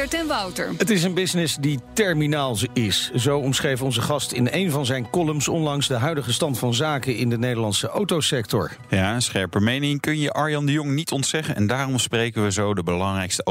[0.00, 0.72] Meindert en Wouter.
[0.76, 3.10] Het is een business die terminaal is.
[3.16, 7.16] Zo omschreef onze gast in een van zijn columns onlangs de huidige stand van zaken
[7.16, 8.70] in de Nederlandse autosector.
[8.88, 11.56] Ja, een scherpe mening kun je Arjan de Jong niet ontzeggen.
[11.56, 13.42] En daarom spreken we zo de belangrijkste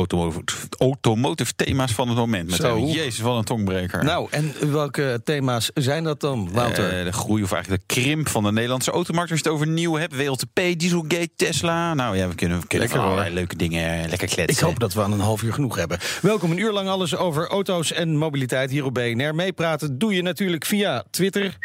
[0.77, 2.49] automotive, thema's van het moment.
[2.49, 2.75] Met Zo.
[2.75, 4.03] een Jezus, van een tongbreker.
[4.03, 6.97] Nou, en welke thema's zijn dat dan, Wouter?
[6.97, 9.31] Eh, de groei of eigenlijk de krimp van de Nederlandse automarkt.
[9.31, 11.93] Als je het over nieuw hebt, WLTP, Dieselgate, Tesla.
[11.93, 14.57] Nou ja, we kunnen, we kunnen Lekker, allerlei leuke dingen eh, lekker kletsen.
[14.57, 15.99] Ik hoop dat we aan een half uur genoeg hebben.
[16.39, 19.35] Welkom een uur lang alles over auto's en mobiliteit hier op BNR.
[19.35, 21.57] Meepraten doe je natuurlijk via Twitter.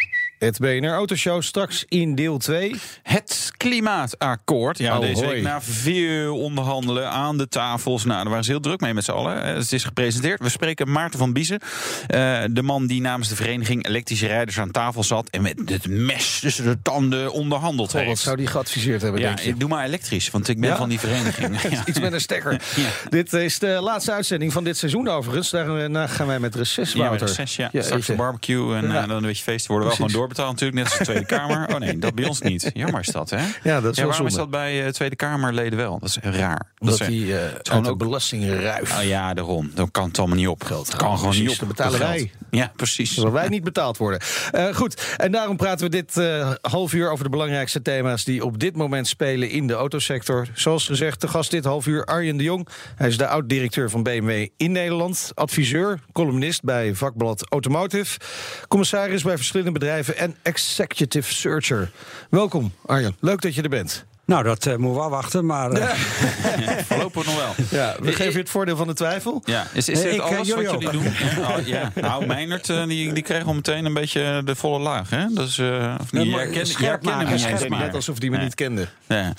[0.45, 2.75] Het BNR Autoshow straks in deel 2.
[3.03, 4.79] Het klimaatakkoord.
[4.79, 5.35] Ja, Oh, deze hoi.
[5.35, 8.05] week na veel onderhandelen aan de tafels.
[8.05, 9.43] Nou, daar waren ze heel druk mee met z'n allen.
[9.45, 10.41] Eh, Het is gepresenteerd.
[10.41, 11.59] We spreken Maarten van Biezen.
[12.07, 15.29] eh, de man die namens de vereniging elektrische rijders aan tafel zat...
[15.31, 18.21] en met het mes tussen de tanden onderhandeld Goh, wat heeft.
[18.21, 19.49] zou die geadviseerd hebben, ja, denk je?
[19.49, 20.77] ik doe maar elektrisch, want ik ben Ja?
[20.77, 21.61] van die vereniging.
[21.87, 22.53] Iets met een stekker.
[22.77, 22.89] Ja.
[23.09, 25.51] Dit is de laatste uitzending van dit seizoen overigens.
[25.51, 27.27] Daarna gaan wij met reces, Ja, met Wouter.
[27.29, 27.69] reces, ja.
[27.73, 29.71] Ja, Straks een barbecue en eh, dan een beetje feesten.
[29.71, 30.15] Worden wel Precies.
[30.15, 31.75] gewoon doorbetaald natuurlijk, net als de Tweede Kamer.
[31.75, 32.71] Oh nee, dat bij ons niet.
[32.75, 33.37] Jammer is dat, hè?
[33.37, 34.31] Ja, dat is wel waarom zonde.
[34.31, 35.99] is dat bij eh, Tweede Kamerleden wel?
[35.99, 36.67] Dat is raar.
[36.79, 38.99] Omdat die eh gewoon uit de ook- belastingruif.
[38.99, 39.71] Oh ja, daarom.
[39.75, 40.65] Dan kan het allemaal niet op.
[40.65, 41.59] Geld kan gewoon niet op.
[41.59, 42.31] dat betalen wij.
[42.55, 43.15] Ja, precies.
[43.15, 44.21] Zodat wij niet betaald worden.
[44.51, 48.45] Eh, goed, en daarom praten we dit eh, half uur over de belangrijkste thema's die
[48.45, 50.47] op dit moment spelen in de autosector.
[50.55, 52.69] Zoals gezegd, de gast dit half uur Arjen de Jong.
[52.95, 58.19] Hij is de oud-directeur van BMW in Nederland, adviseur, columnist bij vakblad Automotive,
[58.69, 61.91] commissaris bij verschillende bedrijven en executive searcher.
[62.31, 64.07] Welkom Arjen, leuk dat je er bent.
[64.27, 65.71] Nou, dat eh, moeten we wachten, maar...
[65.73, 65.89] eh,
[66.89, 67.55] Voorlopig nog wel.
[67.71, 69.43] Ja, we geven je het voordeel van de twijfel.
[69.45, 71.03] Ja, is, is dit ik, eh, alles wat jullie doen?
[71.37, 71.93] Ja, oh, ja.
[71.95, 75.11] Nou, Meijnert eh, die, die kreeg al meteen een beetje de volle laag.
[75.11, 75.27] Hè?
[75.35, 78.45] Dat is, eh, of niet, jij jij hem eens Net alsof die me Nee.
[78.45, 78.87] niet kende.
[79.09, 79.33] Ja.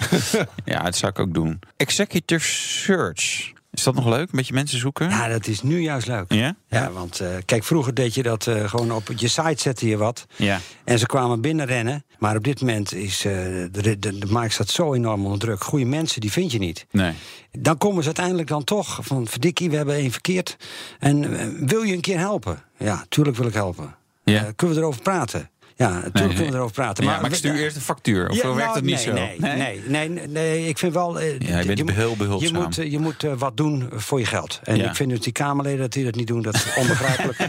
[0.66, 1.60] ja, dat zou ik ook doen.
[1.78, 3.54] Executive search.
[3.78, 4.22] Is dat nog leuk?
[4.22, 5.10] Een beetje mensen zoeken?
[5.10, 6.34] ja, dat is nu juist leuk.
[6.34, 6.56] Ja?
[6.70, 9.98] Ja, want eh, kijk, vroeger deed je dat eh, gewoon op je site zette je
[9.98, 10.26] wat.
[10.36, 10.60] Ja.
[10.84, 12.06] En ze kwamen binnenrennen.
[12.20, 13.34] Maar op dit moment is eh,
[13.72, 15.64] de, de, de markt staat zo enorm onder druk.
[15.64, 16.86] Goede mensen, die vind je niet.
[16.92, 17.14] Nee.
[17.52, 19.28] Dan komen ze uiteindelijk dan toch van...
[19.28, 20.58] verdikkie, we hebben één verkeerd.
[21.00, 22.64] En wil je een keer helpen?
[22.78, 23.96] Ja, tuurlijk wil ik helpen.
[24.24, 24.52] Ja.
[24.56, 25.50] Kunnen we erover praten?
[25.78, 27.04] Ja, natuurlijk Nee, kunnen we erover praten.
[27.04, 28.30] Ja, maar ik stuur eerst een factuur.
[28.30, 29.14] Of Ja, zo werkt nou, het niet nee, zo?
[29.14, 31.20] Nee, nee, nee, nee, nee, ik vind wel...
[31.20, 32.54] eh, Ja, je bent moet- heel behulpzaam.
[32.56, 34.60] Je moet, eh, je moet eh, wat doen voor je geld.
[34.64, 34.90] En Ja.
[34.90, 37.40] ik vind dus die Kamerleden dat die dat niet doen, dat is onbegrijpelijk.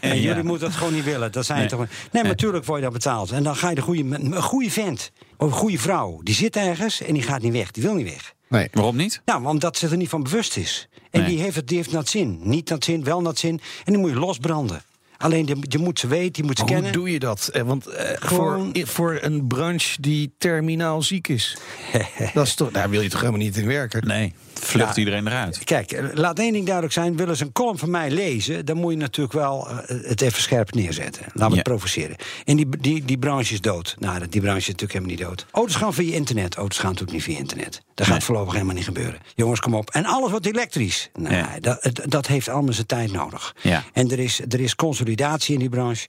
[0.00, 0.22] en Ja.
[0.22, 1.32] jullie moeten dat gewoon niet willen.
[1.32, 1.68] Dat zijn Nee.
[1.68, 1.78] toch...
[1.78, 3.30] Nee, maar natuurlijk word je dat betaald.
[3.30, 4.02] En dan ga je de goede...
[4.16, 7.70] Een goede vent, of een goede vrouw, die zit ergens en die gaat niet weg.
[7.70, 8.34] Die wil niet weg.
[8.48, 8.68] Nee.
[8.72, 9.22] Waarom niet?
[9.24, 10.88] Nou, omdat ze er niet van bewust is.
[11.10, 11.28] En Nee.
[11.28, 12.38] die heeft het die heeft nat zin.
[12.42, 13.60] Niet nat zin, wel nat zin.
[13.84, 14.82] En die moet je losbranden.
[15.20, 16.90] Alleen, je, je moet ze weten, je moet ze Maar kennen.
[16.92, 17.48] Hoe doe je dat?
[17.52, 21.56] Eh, Want eh, Gewoon- voor, voor een branche die terminaal ziek is,
[22.34, 24.06] dat is toch, daar wil je toch helemaal niet in werken?
[24.06, 24.32] Nee.
[24.54, 24.98] Vlucht Ja.
[24.98, 25.64] iedereen eruit.
[25.64, 27.16] Kijk, eh, laat één ding duidelijk zijn.
[27.16, 28.64] Willen ze een column van mij lezen...
[28.66, 31.22] dan moet je natuurlijk wel het even scherp neerzetten.
[31.32, 31.54] Laat me Ja.
[31.54, 32.16] het provoceren.
[32.44, 33.96] En die, die, die branche is dood.
[33.98, 35.46] Nou, die branche is natuurlijk helemaal niet dood.
[35.50, 36.54] Auto's gaan via internet.
[36.54, 37.82] Auto's gaan natuurlijk niet via internet.
[37.94, 38.24] Dat gaat Nee.
[38.26, 39.20] voorlopig helemaal niet gebeuren.
[39.34, 39.90] Jongens, kom op.
[39.90, 41.10] En alles wordt elektrisch.
[41.18, 41.56] Nou, Ja.
[41.60, 43.54] dat, dat heeft allemaal zijn tijd nodig.
[43.62, 43.84] Ja.
[43.92, 45.08] En er is, er is consolidatie
[45.46, 46.06] in die branche.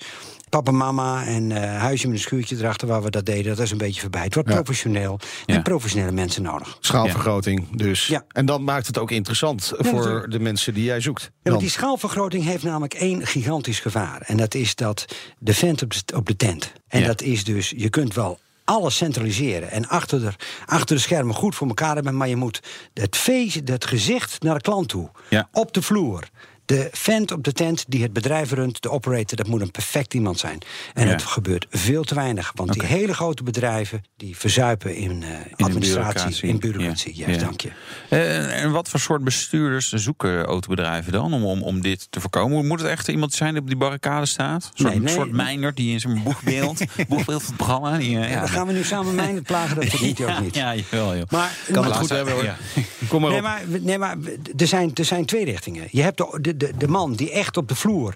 [0.49, 3.55] Papa, mama en eh, huisje met een schuurtje erachter waar we dat deden.
[3.55, 4.23] Dat is een beetje voorbij.
[4.23, 4.55] Het wordt Ja.
[4.55, 5.19] professioneel.
[5.45, 5.55] Ja.
[5.55, 6.77] En professionele mensen nodig.
[6.79, 8.07] Schaalvergroting dus.
[8.07, 8.23] Ja.
[8.27, 10.31] En dan maakt het ook interessant voor natuurlijk.
[10.31, 11.31] de mensen die jij zoekt.
[11.43, 14.21] Ja, die schaalvergroting heeft namelijk één gigantisch gevaar.
[14.21, 15.05] En dat is dat
[15.39, 16.71] de vent op de, op de tent.
[16.87, 20.31] En dat is dus, je kunt wel alles centraliseren en achter de,
[20.65, 22.59] achter de schermen goed voor elkaar hebben, maar je moet
[22.93, 25.47] het feest, het gezicht naar de klant toe, Ja.
[25.51, 26.23] op de vloer.
[26.71, 30.13] De vent op de tent die het bedrijf runt, de operator, dat moet een perfect
[30.13, 30.57] iemand zijn.
[30.93, 31.11] En Ja.
[31.11, 32.51] het gebeurt veel te weinig.
[32.55, 35.29] Want die hele grote bedrijven die verzuipen in, eh,
[35.65, 36.49] administratie, bureaucratie.
[36.49, 37.17] in bureaucratie.
[37.17, 37.37] Ja.
[37.37, 37.69] Dank je.
[38.09, 42.67] Eh, en wat voor soort bestuurders zoeken autobedrijven dan om, om, om dit te voorkomen?
[42.67, 44.63] Moet het echt iemand zijn die op die barricade staat?
[44.65, 45.13] Een soort, Nee, nee.
[45.13, 47.97] soort mijner die in zijn boegbeeld, boegbeeld van het programma.
[47.97, 50.39] Die, eh, Ja, dan gaan we nu samen mijn het plagen, dat verdient je ook
[50.41, 50.55] niet.
[50.55, 51.23] Ja, jawel, joh.
[51.29, 52.43] Maar, kan maar- het goed hebben hoor.
[53.07, 53.45] Kom maar Nee, op.
[53.45, 54.17] maar, nee, maar
[54.57, 55.87] er, zijn, er zijn twee richtingen.
[55.91, 58.15] Je hebt de, de, de, de man die echt op de vloer,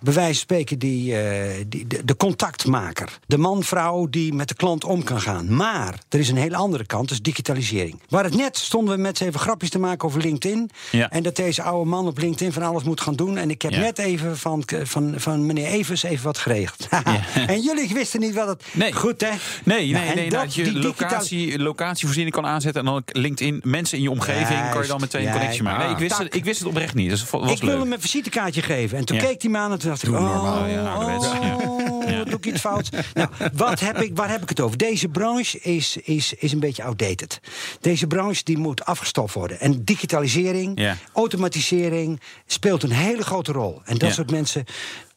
[0.00, 3.18] bij wijze van spreken, die, eh, die, de, de contactmaker.
[3.26, 5.54] De man, vrouw die met de klant om kan gaan.
[5.56, 8.00] Maar er is een hele andere kant, dus digitalisering.
[8.08, 10.70] Waar het net stonden we met z'n even grapjes te maken over LinkedIn.
[10.90, 11.10] Ja.
[11.10, 13.36] En dat deze oude man op LinkedIn van alles moet gaan doen.
[13.36, 13.78] En ik heb Ja.
[13.80, 16.88] net even van, van, van meneer Evers even wat geregeld.
[17.46, 18.62] en jullie wisten niet wat het...
[18.72, 18.92] Nee.
[18.92, 19.30] Goed, hè?
[19.64, 20.30] Nee, Nou, nee, en nee.
[20.30, 22.86] dat- Dat je die digitaal- locatie, locatievoorziening kan aanzetten.
[22.86, 25.82] En dan LinkedIn, mensen in je omgeving, kan je dan meteen een connectie maken.
[25.84, 26.22] Nee, ik, wist Tak.
[26.22, 27.10] het, ik wist het oprecht niet.
[27.10, 27.84] Dus dat was ik leuk.
[27.86, 28.98] Hem een visitekaartje geven.
[28.98, 30.08] En toen keek die me aan en toen dacht ik...
[30.08, 30.96] Oh, normaal, ja, ja.
[30.98, 32.24] oh, Ja.
[32.24, 32.90] doe ik iets fout?
[33.14, 34.76] nou, wat heb ik, waar heb ik het over?
[34.76, 37.40] Deze branche is, is, is een beetje outdated.
[37.80, 39.60] Deze branche die moet afgestoft worden.
[39.60, 43.80] En digitalisering, automatisering speelt een hele grote rol.
[43.84, 44.64] En dat soort mensen...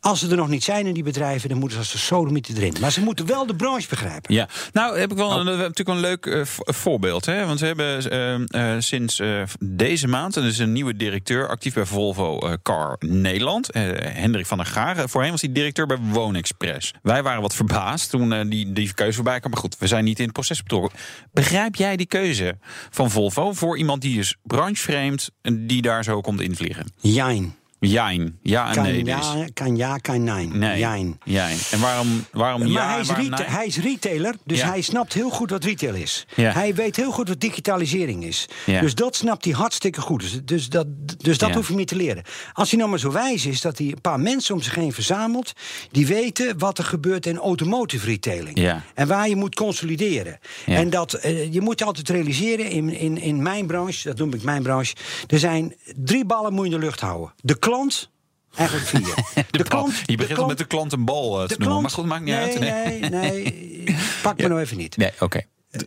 [0.01, 2.55] Als ze er nog niet zijn in die bedrijven, dan moeten ze als de sodomieten
[2.55, 2.75] erin.
[2.81, 4.33] Maar ze moeten wel de branche begrijpen.
[4.33, 5.35] Ja, nou heb ik wel Oh.
[5.37, 7.25] een, natuurlijk een leuk eh, vo- voorbeeld.
[7.25, 7.45] Hè?
[7.45, 9.21] Want we hebben eh, eh, sinds
[9.59, 13.67] deze maand en een nieuwe directeur actief bij Volvo Car Nederland.
[13.73, 14.97] Hendrik van der Gaar.
[14.97, 16.93] Eh, Voorheen was hij directeur bij Woonexpress.
[17.01, 19.51] Wij waren wat verbaasd toen die, die keuze voorbij kwam.
[19.51, 20.99] Maar goed, we zijn niet in het proces betrokken.
[21.31, 22.57] Begrijp jij die keuze
[22.89, 26.93] van Volvo voor iemand die is branchevreemd en die daar zo komt invliegen?
[27.01, 27.57] Jijn.
[27.79, 28.37] Jijn.
[28.41, 29.13] Ja en Kan nee dus.
[29.13, 30.47] ja, kan ja, kan nee.
[30.47, 30.79] Nee.
[30.79, 31.19] Jijn.
[31.23, 31.57] Jijn.
[31.71, 33.51] En waarom, waarom Maar ja hij, is waarom reta- nee?
[33.51, 34.67] hij is retailer, dus Ja.
[34.67, 36.25] hij snapt heel goed wat retail is.
[36.35, 36.51] Ja.
[36.51, 38.45] Hij weet heel goed wat digitalisering is.
[38.65, 38.81] Ja.
[38.81, 40.21] Dus dat snapt hij hartstikke goed.
[40.21, 40.87] Dus, dus dat,
[41.17, 42.23] dus dat hoef je niet te leren.
[42.53, 44.93] Als hij nou maar zo wijs is dat hij een paar mensen om zich heen
[44.93, 45.53] verzamelt...
[45.91, 48.73] die weten wat er gebeurt in automotive retailing.
[48.93, 50.39] En waar je moet consolideren.
[50.65, 54.43] En dat, eh, je moet altijd realiseren, in, in, in mijn branche, dat noem ik
[54.43, 54.95] mijn branche...
[55.27, 57.33] er zijn drie ballen moet je in de lucht houden.
[57.41, 58.09] De klant...
[58.55, 59.15] Eigenlijk vier.
[59.51, 61.67] De klant, je de begint met de klant een bal eh, te de noemen.
[61.67, 63.09] klant- Maar goed, maakt niet nee, uit.
[63.11, 64.97] Nee, nee, Pak me nou even niet.
[64.97, 65.41] Nee, oké.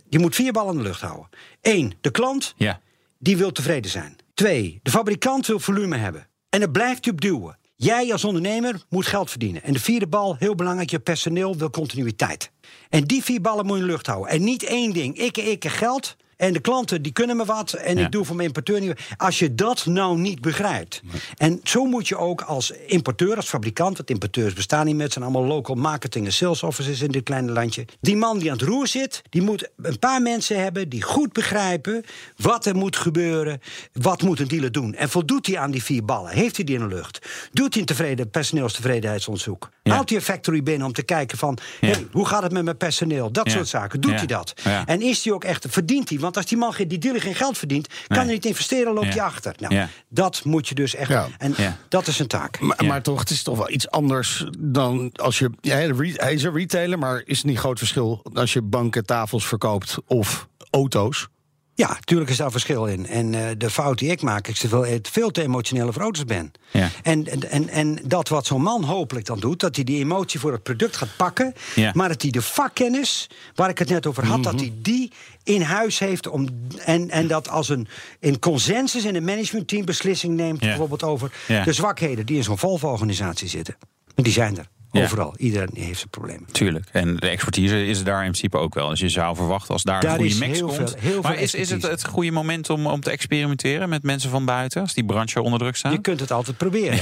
[0.09, 1.29] Je moet vier ballen in de lucht houden.
[1.61, 2.81] Eén, de klant, Ja.
[3.19, 4.17] die wil tevreden zijn.
[4.35, 6.27] Twee, de fabrikant wil volume hebben.
[6.49, 7.59] En daar blijft hij op duwen.
[7.77, 9.63] Jij als ondernemer moet geld verdienen.
[9.63, 12.51] En de vierde bal, heel belangrijk, je personeel wil continuïteit.
[12.89, 14.31] En die vier ballen moet je in de lucht houden.
[14.33, 16.17] En niet één ding, ik, ik geld...
[16.43, 18.05] En de klanten die kunnen me wat en Ja.
[18.05, 19.01] ik doe voor mijn importeur niet.
[19.17, 21.03] Als je dat nou niet begrijpt.
[21.37, 25.13] En zo moet je ook als importeur, als fabrikant, want importeurs bestaan niet meer, het
[25.13, 27.85] zijn allemaal local marketing en sales offices in dit kleine landje.
[28.01, 31.33] Die man die aan het roer zit, die moet een paar mensen hebben die goed
[31.33, 32.05] begrijpen
[32.37, 33.61] wat er moet gebeuren,
[33.93, 34.95] wat moet een dealer doen.
[34.95, 36.31] En voldoet hij aan die vier ballen?
[36.33, 37.27] Heeft hij die in de lucht?
[37.53, 39.71] Doet hij een tevreden personeelstevredenheidsonderzoek?
[39.83, 39.93] Ja.
[39.93, 41.89] Haalt hij een factory binnen om te kijken van, Ja.
[41.89, 43.33] hey, hoe gaat het met mijn personeel?
[43.33, 44.01] Dat soort zaken.
[44.01, 44.53] Doet hij dat?
[44.87, 46.19] En is hij ook echt, verdient hij?
[46.33, 48.19] Want als die man geen- die dealer geen geld verdient, kan Nee.
[48.25, 49.13] hij niet investeren, loopt Ja.
[49.13, 49.55] hij achter.
[49.59, 49.89] Nou, Ja.
[50.09, 51.09] dat moet je dus echt.
[51.11, 51.29] Ja.
[51.39, 51.77] En Ja.
[51.89, 52.61] dat is een taak.
[52.61, 52.89] Maar, Ja.
[52.89, 55.51] maar toch, het is toch wel iets anders dan als je.
[55.61, 59.97] Hij is een retailer, maar is het niet groot verschil als je banken, tafels verkoopt
[60.07, 61.29] of auto's?
[61.75, 63.07] Ja, natuurlijk is daar verschil in.
[63.07, 66.01] En eh, de fout die ik maak, is dat ik veel, veel te emotioneel over
[66.01, 66.53] auto's ben.
[66.71, 66.91] Ja.
[67.03, 70.53] En, en, en, dat wat zo'n man hopelijk dan doet, dat hij die emotie voor
[70.53, 71.55] het product gaat pakken.
[71.75, 71.91] Ja.
[71.95, 75.13] Maar dat hij de vakkennis, waar ik het net over had, dat hij die
[75.45, 76.29] in huis heeft.
[76.29, 76.49] Om,
[76.85, 77.89] en, en dat als een
[78.21, 80.67] in consensus in een managementteam beslissing neemt, Ja.
[80.67, 81.33] bijvoorbeeld over
[81.65, 83.77] de zwakheden die in zo'n Volvo-organisatie zitten.
[84.15, 84.69] Die zijn er.
[84.93, 85.03] Ja.
[85.03, 85.35] Overal.
[85.37, 86.53] Iedereen heeft zijn problemen.
[86.53, 86.85] Tuurlijk.
[86.93, 88.89] En de expertise is daar in principe ook wel.
[88.89, 90.75] Dus je zou verwachten als daar, Daar een goede mix komt.
[90.75, 94.03] veel- heel maar veel is, is het het goede moment om, om te experimenteren met
[94.03, 94.81] mensen van buiten?
[94.81, 95.93] Als die branche onder druk staan?
[95.93, 96.99] Je kunt het altijd proberen.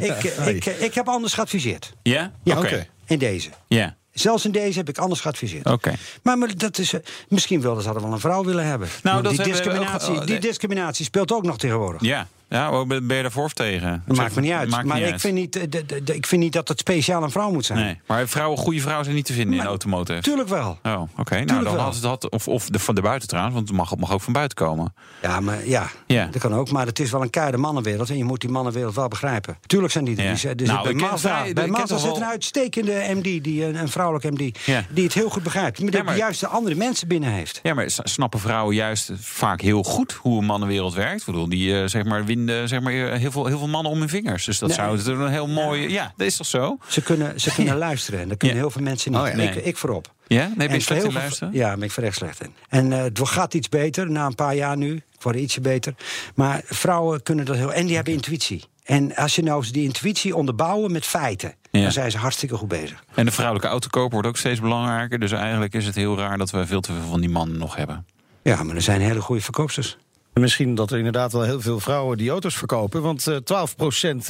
[0.00, 1.92] ik, ik, ik, ik heb anders geadviseerd.
[2.02, 2.32] Ja?
[2.42, 2.86] Ja, Oké.
[3.06, 3.48] In deze.
[3.68, 3.96] Ja.
[4.12, 5.66] Zelfs in deze heb ik anders geadviseerd.
[5.66, 5.94] Oké.
[6.22, 8.88] Maar, maar dat is, eh, misschien wilden ze wel een vrouw willen hebben.
[9.02, 12.00] Nou, dat die, we discriminatie, ook- oh, die discriminatie speelt ook nog tegenwoordig.
[12.02, 12.26] Ja.
[12.50, 14.02] Ja, oh, ben je daarvoor of tegen?
[14.06, 14.68] Dat maakt me niet uit.
[14.70, 15.20] Maakt maar niet ik, uit.
[15.20, 17.64] Vind niet, eh, de- de- de- ik vind niet dat het speciaal een vrouw moet
[17.64, 17.78] zijn.
[17.78, 18.00] Nee.
[18.06, 20.20] Maar vrouwen, goede vrouwen zijn niet te vinden in Maar- automotive.
[20.20, 20.78] Tuurlijk wel.
[20.82, 21.34] Oh, oké.
[21.34, 21.82] Nou, dan wel.
[21.82, 24.20] had het had, of, of de, van de buiten trouwens, want het mag, mag ook
[24.20, 24.94] van buiten komen.
[25.22, 26.70] Ja, maar ja, dat kan ook.
[26.70, 28.10] Maar het is wel een keiharde mannenwereld.
[28.10, 29.58] En je moet die mannenwereld wel begrijpen.
[29.66, 30.48] Tuurlijk zijn die er.
[30.48, 34.30] Er Nou, bij Mazda, vrij- bij Mazda zit een uitstekende MD, die, een, een vrouwelijke
[34.30, 34.58] MD,
[34.90, 35.76] die het heel goed begrijpt.
[35.78, 37.60] Die Ja, maar- juist de andere mensen binnen heeft.
[37.62, 41.20] Ja, maar snappen vrouwen juist vaak heel goed hoe een mannenwereld werkt?
[41.20, 43.92] Ik bedoel, die eh, zeg maar, winden zeg maar, eh, heel, veel, heel veel mannen
[43.92, 44.44] om hun vingers.
[44.44, 44.78] Dus dat Nee.
[44.78, 45.88] zou het een heel mooi...
[45.88, 46.78] Ja, dat is toch zo?
[46.88, 48.62] Ze kunnen, ze kunnen luisteren en daar kunnen Ja.
[48.62, 49.20] heel veel mensen niet.
[49.20, 49.34] Oh ja.
[49.34, 49.62] Nee.
[49.62, 50.12] ik voorop.
[50.26, 50.46] Ja?
[50.46, 51.52] Nee, ben je En slecht in luisteren?
[51.54, 52.54] Ja, ben ik ver echt slecht in.
[52.68, 54.94] En eh, het gaat iets beter na een paar jaar nu.
[54.94, 55.94] Ik word ietsje beter.
[56.34, 57.72] Maar vrouwen kunnen dat heel...
[57.72, 58.64] En die hebben intuïtie.
[58.84, 61.54] En als je nou die intuïtie onderbouwen met feiten...
[61.70, 61.82] Ja.
[61.82, 63.04] dan zijn ze hartstikke goed bezig.
[63.14, 65.18] En de vrouwelijke autokoper wordt ook steeds belangrijker.
[65.18, 67.76] Dus eigenlijk is het heel raar dat we veel te veel van die mannen nog
[67.76, 68.06] hebben.
[68.42, 69.96] Ja, maar er zijn hele goede verkoopsters.
[70.32, 73.02] En Misschien dat er inderdaad wel heel veel vrouwen die auto's verkopen.
[73.02, 73.36] Want eh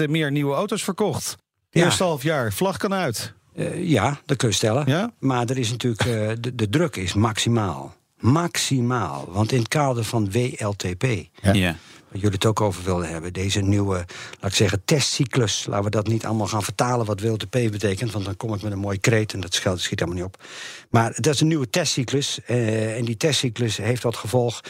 [0.04, 1.37] 12% meer nieuwe auto's verkocht.
[1.71, 1.85] Ja.
[1.85, 3.33] Eerste half jaar, vlag kan uit.
[3.54, 4.85] Eh, ja, dat kun je stellen.
[4.87, 5.11] Ja?
[5.19, 7.95] Maar er is natuurlijk, eh, de, de druk is maximaal.
[8.19, 9.28] Maximaal.
[9.33, 11.04] Want in het kader van WLTP
[11.52, 11.76] Ja.
[12.12, 13.32] Jullie het ook over wilden hebben.
[13.32, 13.94] Deze nieuwe,
[14.40, 15.66] laat ik zeggen, testcyclus.
[15.68, 18.12] Laten we dat niet allemaal gaan vertalen wat WLTP betekent.
[18.12, 20.42] Want dan kom ik met een mooie kreet en dat schiet helemaal niet op.
[20.90, 22.38] Maar dat is een nieuwe testcyclus.
[22.46, 24.60] eh, en die testcyclus heeft tot gevolg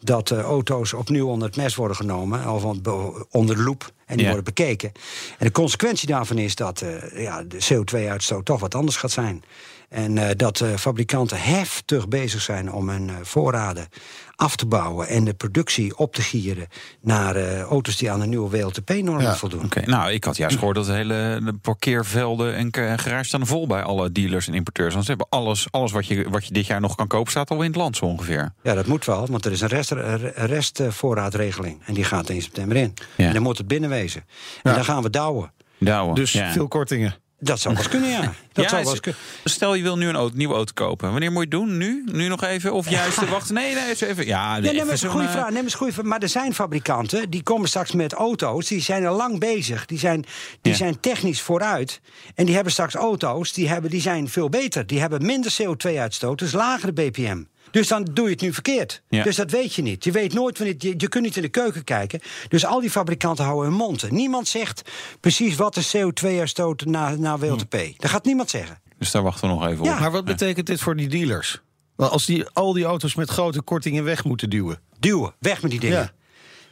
[0.00, 2.48] dat eh, auto's opnieuw onder het mes worden genomen.
[2.52, 2.82] Of on-
[3.30, 3.92] onder de loep.
[4.06, 4.32] En die Ja.
[4.34, 4.92] worden bekeken.
[5.38, 9.42] En de consequentie daarvan is dat eh, ja, de CO2-uitstoot toch wat anders gaat zijn.
[9.90, 13.88] En eh, dat eh, fabrikanten heftig bezig zijn om hun eh, voorraden
[14.36, 16.66] af te bouwen en de productie op te gieren
[17.00, 19.64] naar eh, auto's die aan de nieuwe WLTP-normen Ja, voldoen.
[19.64, 23.66] Oké, nou, ik had juist gehoord dat de hele de parkeervelden en garages staan vol
[23.66, 24.92] bij alle dealers en importeurs.
[24.92, 27.50] Want ze hebben alles, alles wat, je, wat je dit jaar nog kan kopen, staat
[27.50, 28.52] al in het land zo ongeveer.
[28.62, 29.90] Ja, dat moet wel, want er is een rest,
[30.34, 31.80] restvoorraadregeling.
[31.84, 32.94] En die gaat 1 september in.
[33.16, 33.26] Ja.
[33.26, 34.20] En dan moet het binnenwezen.
[34.62, 34.74] En Ja.
[34.76, 35.52] dan gaan we douwen.
[35.78, 36.14] Douwen.
[36.14, 36.52] Dus Ja.
[36.52, 37.14] veel kortingen.
[37.42, 38.20] Dat zou wel eens kunnen, ja.
[38.52, 39.20] Dat Ja, zou wel eens kunnen.
[39.44, 41.10] Stel je wil nu een auto, nieuwe auto kopen.
[41.10, 41.76] Wanneer moet je het doen?
[41.76, 42.02] Nu?
[42.12, 42.72] Nu nog even?
[42.72, 43.54] Of juist te wachten?
[43.54, 44.26] Nee, nee, eens even.
[44.26, 45.44] Ja, nee, even maar, is een goede eh, vraag.
[45.44, 46.04] Nee, maar, is een goede vraag.
[46.06, 48.66] maar er zijn fabrikanten die komen straks met auto's.
[48.68, 49.86] Die zijn al lang bezig.
[49.86, 50.24] Die zijn,
[50.60, 50.78] die Ja.
[50.78, 52.00] zijn technisch vooruit.
[52.34, 54.86] En die hebben straks auto's die, hebben, die zijn veel beter.
[54.86, 57.42] Die hebben minder CO2-uitstoot, dus lagere BPM.
[57.70, 59.02] Dus dan doe je het nu verkeerd.
[59.08, 59.22] Ja.
[59.22, 60.04] Dus dat weet je niet.
[60.04, 60.76] Je weet nooit wanneer.
[60.78, 62.20] Je, je kunt niet in de keuken kijken.
[62.48, 64.10] Dus al die fabrikanten houden hun mond.
[64.10, 64.82] Niemand zegt
[65.20, 67.76] precies wat de CO2-uitstoot na, na WLTP.
[67.96, 68.80] Dat gaat niemand zeggen.
[68.98, 69.92] Dus daar wachten we nog even Ja.
[69.94, 70.00] op.
[70.00, 71.60] Maar wat betekent dit voor die dealers?
[71.96, 75.80] Als die al die auto's met grote kortingen weg moeten duwen, Duwen, weg met die
[75.80, 75.98] dingen.
[75.98, 76.10] Ja.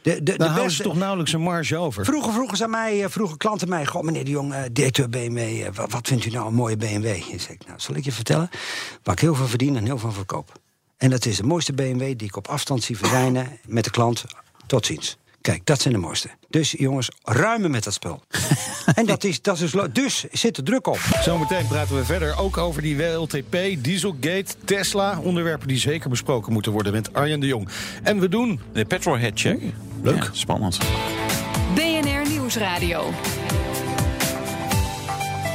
[0.01, 2.05] De, de, de houden beste- ze toch nauwelijk een marge over.
[2.05, 5.09] Vroeger vroegen ze aan mij, eh, vroegen klanten mij, goh, meneer de Jong, eh, directeur
[5.09, 7.05] BMW, eh, wat, wat vindt u nou een mooie BMW?
[7.05, 8.49] Ik, nou, zal ik je vertellen
[9.03, 10.51] waar ik heel veel verdien en heel veel verkoop.
[10.99, 14.25] En dat is de mooiste BMW die ik op afstand zie verdwijnen met de klant.
[14.65, 15.17] Tot ziens.
[15.41, 16.29] Kijk, dat zijn de mooiste.
[16.49, 18.23] Dus jongens, ruimen met dat spul.
[18.95, 20.99] en dat is, dat is, dus zit er druk op.
[21.21, 25.19] Zometeen praten we verder ook over die WLTP, Dieselgate, Tesla.
[25.19, 27.69] Onderwerpen die zeker besproken moeten worden met Arjen de Jong.
[28.03, 29.61] En we doen De petrolhead check.
[30.01, 30.23] Leuk.
[30.23, 30.77] Ja, spannend.
[31.75, 33.13] BNR Nieuwsradio.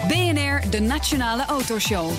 [0.09, 2.13] BNR, de Nationale Autoshow.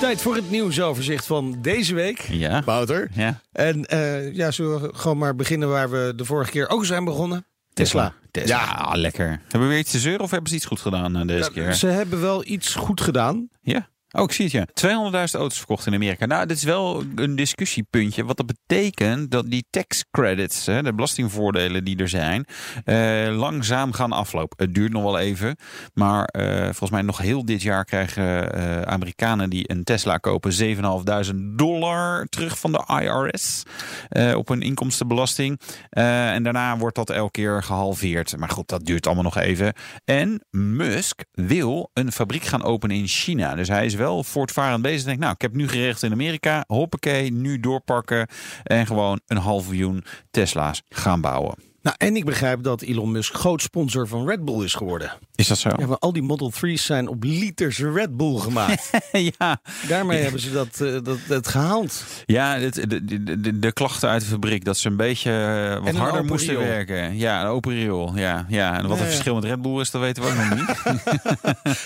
[0.00, 2.20] Tijd voor het nieuwsoverzicht van deze week.
[2.20, 2.62] Ja.
[2.64, 3.08] Wouter.
[3.14, 3.40] Ja.
[3.52, 7.04] En eh, ja, zullen we gewoon maar beginnen waar we de vorige keer ook zijn
[7.04, 7.46] begonnen?
[7.72, 8.14] Tesla.
[8.30, 8.56] Tesla.
[8.56, 9.28] Ja, lekker.
[9.28, 11.48] Hebben we weer iets te zeuren of hebben ze iets goed gedaan eh, deze Ja,
[11.48, 11.72] keer?
[11.74, 13.48] Ze hebben wel iets goed gedaan.
[13.62, 13.88] Ja.
[14.16, 14.88] Oh, ik zie het ja.
[14.88, 16.26] 200.000 auto's verkocht in Amerika.
[16.26, 18.24] Nou, dit is wel een discussiepuntje.
[18.24, 22.46] Wat dat betekent dat die tax credits, hè, de belastingvoordelen die er zijn,
[22.84, 24.64] eh, langzaam gaan aflopen.
[24.66, 25.56] Het duurt nog wel even.
[25.94, 30.52] Maar eh, volgens mij nog heel dit jaar krijgen eh, Amerikanen die een Tesla kopen
[30.52, 33.62] 7.500 dollar terug van de IRS
[34.08, 35.60] eh, op hun inkomstenbelasting.
[35.90, 38.36] Eh, en daarna wordt dat elke keer gehalveerd.
[38.36, 39.72] Maar goed, dat duurt allemaal nog even.
[40.04, 43.54] En Musk wil een fabriek gaan openen in China.
[43.54, 45.04] Dus hij is wel voortvarend bezig.
[45.04, 46.64] Denkt, nou, ik heb nu geregeld in Amerika.
[46.66, 48.28] Hoppakee, nu doorpakken.
[48.62, 51.54] En gewoon een half miljoen Tesla's gaan bouwen.
[51.86, 55.12] Nou, en ik begrijp dat Elon Musk groot sponsor van Red Bull is geworden.
[55.34, 55.70] Is dat zo?
[55.76, 58.90] Ja, maar al die Model 3's zijn op liters Red Bull gemaakt.
[59.38, 59.60] ja.
[59.88, 62.04] Daarmee hebben ze dat, eh, dat, dat gehaald.
[62.24, 65.78] Ja, het, de, de, de, de klachten uit de fabriek dat ze een beetje eh,
[65.84, 66.66] wat een harder moesten riool.
[66.66, 67.16] werken.
[67.16, 68.12] Ja, een open riool.
[68.16, 68.78] Ja, ja.
[68.78, 68.98] En wat Nee.
[68.98, 70.76] het verschil met Red Bull is, dat weten we ook nog niet.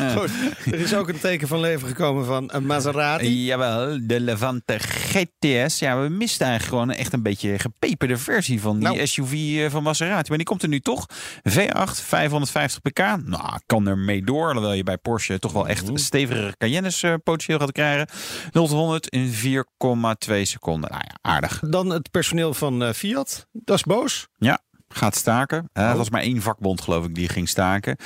[0.17, 0.31] Goed,
[0.75, 3.45] er is ook een teken van leven gekomen van een Maserati.
[3.45, 5.79] Jawel, de Levante GTS.
[5.79, 9.07] Ja, we misten eigenlijk gewoon echt een beetje gepeperde versie van die Nou.
[9.07, 10.29] SUV eh, van Maserati.
[10.29, 11.07] Maar die komt er nu toch.
[11.49, 12.99] V8, 550 pk.
[12.99, 14.49] Nou, kan er mee door.
[14.49, 18.09] Alhoewel je bij Porsche toch wel echt stevigere Cayennes eh, potentieel gaat krijgen.
[18.53, 20.91] 0 tot 100 in 4,2 seconden.
[20.91, 21.61] Nou ja, aardig.
[21.67, 23.47] Dan het personeel van eh, Fiat.
[23.53, 24.29] Dat is boos.
[24.39, 24.61] Ja,
[24.95, 25.71] gaat staken.
[25.75, 25.89] Oh.
[25.89, 27.97] Dat was maar één vakbond, geloof ik, die ging staken.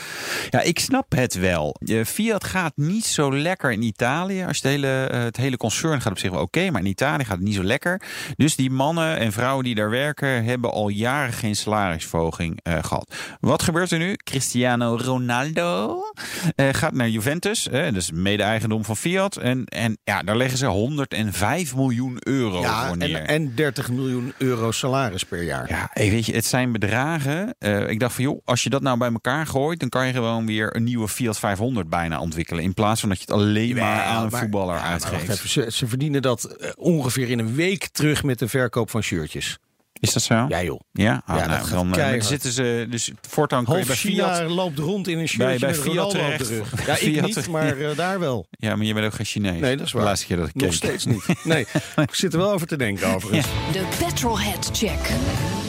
[0.50, 1.76] Ja, ik snap het wel.
[1.86, 4.44] Eh, Fiat gaat niet zo lekker in Italië.
[4.44, 7.24] Als het hele, eh, het hele concern gaat op zich wel oké, maar in Italië
[7.24, 8.00] gaat het niet zo lekker.
[8.36, 13.14] Dus die mannen en vrouwen die daar werken, hebben al jaren geen salarisverhoging eh, gehad.
[13.40, 14.14] Wat gebeurt er nu?
[14.14, 16.02] Cristiano Ronaldo
[16.56, 17.62] gaat naar Juventus,
[17.92, 19.36] dus mede-eigendom van Fiat.
[19.36, 23.16] En, en ja, daar leggen ze 105 miljoen euro Ja, voor neer.
[23.16, 25.68] en, en 30 miljoen euro salaris per jaar.
[25.68, 27.54] Ja, hey, weet je, het zijn bedragen.
[27.58, 30.12] Eh, ik dacht van, joh, als je dat nou bij elkaar gooit, dan kan je
[30.12, 32.62] gewoon weer een nieuwe Fiat 500 bijna ontwikkelen.
[32.62, 35.48] In plaats van dat je het alleen maar Ja, aan een maar- voetballer ja, uitgeeft.
[35.48, 39.58] ze, ze verdienen dat eh, ongeveer in een week terug met de verkoop van shirtjes.
[40.00, 40.44] Is dat zo?
[40.48, 40.80] Ja joh.
[40.92, 42.86] Ja, Ah, Ja, dat nou, gaat dan, eh, dan zitten ze.
[42.90, 44.50] Dus voortaan kun je Half bij China Fiat.
[44.50, 46.86] loopt rond in een shirtje Bij- bij met Fiat Ronaldo op de rug.
[46.86, 48.46] Ja, ik Fiat- niet, maar eh, daar wel.
[48.50, 49.60] Ja, maar je bent ook geen Chinees.
[49.60, 50.02] Nee, dat is waar.
[50.02, 50.74] De laatste keer dat ik Nog keek.
[50.74, 51.24] steeds niet.
[51.44, 53.46] Nee, ik zit er wel over te denken overigens.
[53.72, 55.10] De Petrolhead Check.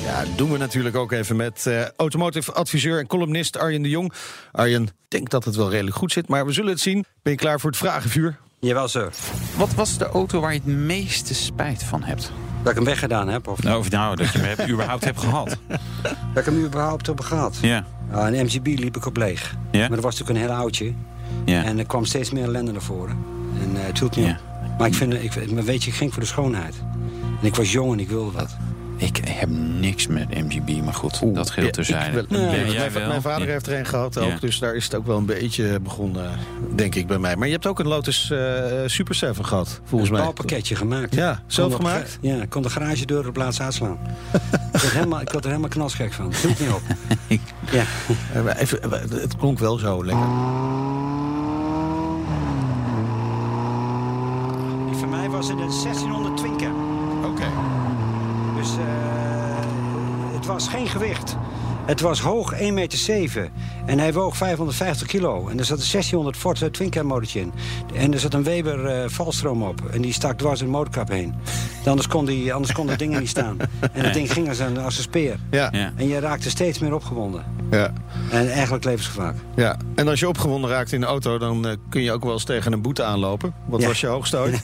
[0.04, 3.90] Ja, dat doen we natuurlijk ook even met eh automotive adviseur en columnist Arjen de
[3.90, 4.14] Jong.
[4.52, 7.06] Arjen, ik denk dat het wel redelijk goed zit, maar we zullen het zien.
[7.24, 8.38] Ben je klaar voor het vragenvuur?
[8.60, 9.10] Jawel, sir.
[9.58, 12.32] Wat was de auto waar je het meeste spijt van hebt?
[12.66, 13.48] Dat ik hem weggedaan heb.
[13.48, 15.58] Of Nou, of nou, dat je hem überhaupt hebt gehad.
[16.34, 17.58] dat ik hem überhaupt heb gehad.
[17.62, 19.56] Ja, Ja, een MGB liep ik op leeg.
[19.72, 19.80] Ja?
[19.80, 20.94] Maar dat was natuurlijk een heel oudje.
[21.46, 21.64] ja.
[21.64, 23.18] En er kwam steeds meer ellende naar voren.
[23.62, 24.32] En eh, het hield niet Ja.
[24.32, 24.78] op.
[24.80, 26.76] Maar ik vind, ik, maar weet je, ik ging voor de schoonheid.
[27.42, 28.56] En ik was jong en ik wilde wat.
[28.98, 29.50] Ik heb
[29.80, 32.26] niks met MGB, maar goed, dat geldt terzijde.
[32.30, 33.54] Nee, Ja, mijn, vader Ja.
[33.54, 34.38] heeft er een gehad ook, Ja.
[34.40, 36.32] dus daar is het ook wel een beetje begonnen,
[36.76, 37.36] denk ik, bij mij.
[37.36, 38.40] Maar je hebt ook een Lotus eh,
[38.86, 40.24] Super 7 gehad, volgens een mij.
[40.24, 41.16] bouwpakketje gemaakt.
[41.16, 42.18] Ja, zelf Kon op- gemaakt?
[42.22, 43.98] Ja, ik kon de garagedeur op plaats uitslaan.
[44.74, 46.26] ik, werd helemaal, ik werd er helemaal knalsgek van.
[46.26, 46.82] Het hield niet op.
[47.72, 47.84] ja.
[48.34, 50.26] Eh, Even, eh, het klonk wel zo lekker.
[54.86, 56.72] Die van mij was het een 1600 Twinker.
[58.66, 58.86] Dus eh,
[60.34, 61.38] het was geen gewicht.
[61.86, 63.50] Het was hoog 1,7 meter.
[63.86, 65.48] En hij woog 550 kilo.
[65.48, 67.52] En er zat een 1600 Ford eh, Twinker motortje in.
[67.94, 69.82] En er zat een Weber eh, valstroom op.
[69.92, 71.34] En die stak dwars in de motorkap heen.
[71.86, 73.58] Anders kon, die, anders kon dat ding er niet staan.
[73.92, 75.36] En dat ding ging als een, als een speer.
[75.52, 75.92] Ja, Ja.
[75.96, 77.44] En je raakte steeds meer opgewonden.
[77.72, 77.94] ja,
[78.32, 79.44] En eigenlijk levensgevaarlijk.
[79.56, 79.78] ja.
[79.96, 82.44] En als je opgewonden raakt in de auto, dan eh, kun je ook wel eens
[82.44, 83.54] tegen een boete aanlopen.
[83.66, 83.88] Wat Ja.
[83.88, 84.64] was je hoogste ooit?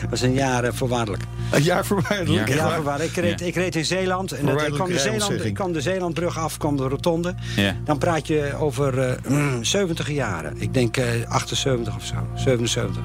[0.00, 1.22] Dat was een jaar voorwaardelijk.
[1.50, 2.48] een jaar voorwaardelijk.
[2.48, 2.54] Ja.
[2.54, 2.74] Ja, echt waar?
[2.74, 3.16] voorwaardelijk.
[3.16, 4.32] Ik reed, ik reed in Zeeland.
[4.32, 5.80] En dat, ik, kwam de Zeeland, ik kwam de
[6.18, 7.34] Zeelandbrug af, kwam de rotonde.
[7.56, 7.76] Ja.
[7.84, 10.54] Dan praat je over eh 70 jaren.
[10.60, 13.02] Ik denk eh 78 of zo, 77.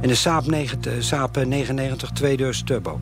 [0.00, 3.00] En de Saab, 9, eh, Saab eh, 99 tweedeurs turbo.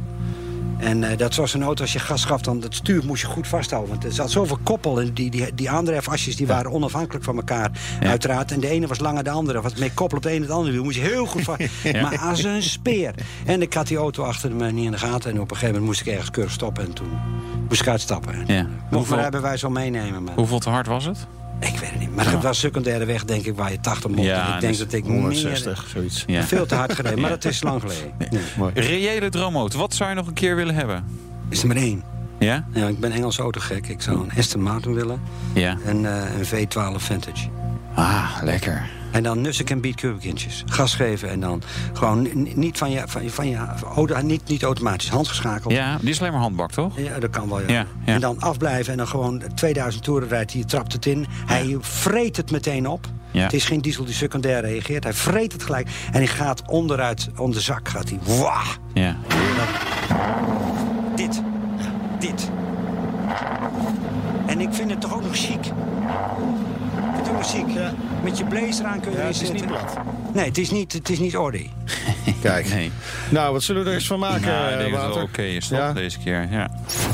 [0.78, 3.26] En eh, dat was een auto, als je gas gaf, dan het stuur moest je
[3.28, 3.90] goed vasthouden.
[3.90, 7.70] Want er zat zoveel koppel en die, die, die aandrijfasjes die waren onafhankelijk van elkaar.
[8.00, 8.08] Ja.
[8.08, 8.52] Uiteraard.
[8.52, 9.60] En de ene was langer dan de andere.
[9.60, 10.84] Wat mee koppelen op het ene en het andere wiel.
[10.84, 11.58] Moest je heel goed vast.
[12.02, 13.14] Maar als een speer.
[13.44, 15.30] En ik had die auto achter me niet in de gaten.
[15.30, 16.84] En op een gegeven moment moest ik ergens keurig stoppen.
[16.84, 17.08] En toen
[17.68, 18.32] moest ik uitstappen.
[18.34, 18.62] En, Ja.
[18.62, 20.22] Mocht Hoeveel- maar rijbewijs wel meenemen.
[20.22, 21.26] Maar Hoeveel te hard was het?
[21.60, 22.14] Ik weet het niet.
[22.14, 24.22] Maar het was secundaire weg, denk ik, waar je 80 mocht.
[24.22, 26.24] Ja, ik denk dus dat ik 160, zoiets.
[26.26, 26.32] Ja.
[26.32, 27.20] meer, veel te hard gereden.
[27.20, 28.12] Maar dat is lang geleden.
[28.18, 28.40] Nee.
[28.56, 28.72] Mooi.
[28.74, 29.78] Reële droomauto.
[29.78, 31.04] Wat zou je nog een keer willen hebben?
[31.48, 32.02] Is er maar één.
[32.38, 32.66] Ja?
[32.72, 33.88] Ja, ik ben Engelse autogek.
[33.88, 35.20] Ik zou een Aston Martin willen.
[35.54, 35.76] Ja.
[35.84, 37.48] En eh, een V12 Vantage.
[37.94, 38.86] Ah, lekker.
[39.10, 40.64] En dan nussen en beat kubiekintjes.
[40.66, 41.62] Gas geven en dan
[41.92, 43.58] gewoon niet van je, van je, van je
[43.94, 45.72] auto, niet, niet automatisch, handgeschakeld.
[45.72, 46.98] Ja, die is alleen maar handbak, toch?
[46.98, 47.66] Ja, dat kan wel, ja.
[47.68, 48.12] Ja, ja.
[48.14, 51.26] En dan afblijven en dan gewoon 2000 toeren rijdt hij, trapt het in.
[51.30, 53.06] Hij vreet het meteen op.
[53.30, 53.42] Ja.
[53.42, 55.04] Het is geen diesel die secundair reageert.
[55.04, 58.18] Hij vreet het gelijk en hij gaat onderuit, om de zak gaat hij.
[58.22, 58.68] Wah!
[58.94, 59.16] Ja.
[61.16, 61.42] Dit.
[62.18, 62.50] Dit.
[64.46, 65.72] En ik vind het toch ook nog chic.
[67.38, 67.66] Nog chic.
[68.24, 69.66] Met je blazer aan kun je Ja, het is niet zitten.
[69.66, 69.98] plat.
[70.34, 71.70] Nee, het is niet, het is niet Audi.
[72.42, 72.68] Kijk.
[72.68, 72.90] Nee.
[73.30, 75.14] Nou, wat zullen we er eens van maken, Nou, ik denk Wouter?
[75.14, 75.78] wel oké is, toch?
[75.78, 75.92] Ja?
[75.92, 76.70] Deze keer, ja.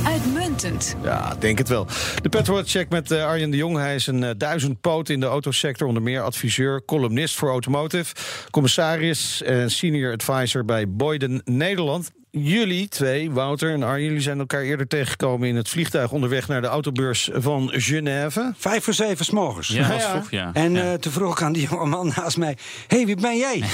[0.06, 0.96] Uitmuntend.
[1.02, 1.86] Ja, denk het wel.
[2.22, 3.76] De Petrolhead Check met eh, Arjen de Jong.
[3.76, 5.86] Hij is een uh, duizendpoot in de autosector.
[5.88, 8.14] Onder meer adviseur, columnist voor Automotive.
[8.50, 12.10] Commissaris en senior advisor bij Boyden Nederland.
[12.36, 15.48] Jullie twee, Wouter en Arjen, jullie zijn elkaar eerder tegengekomen...
[15.48, 18.52] in het vliegtuig onderweg naar de autobeurs van Genève.
[18.56, 19.68] Vijf voor zeven 's morgens.
[19.68, 20.10] Ja, Ja.
[20.10, 20.50] vroeg, ja.
[20.52, 20.82] En ja.
[20.92, 22.56] eh, toen vroeg ik aan die jonge man naast mij...
[22.86, 23.58] Hé, hey, wie ben jij?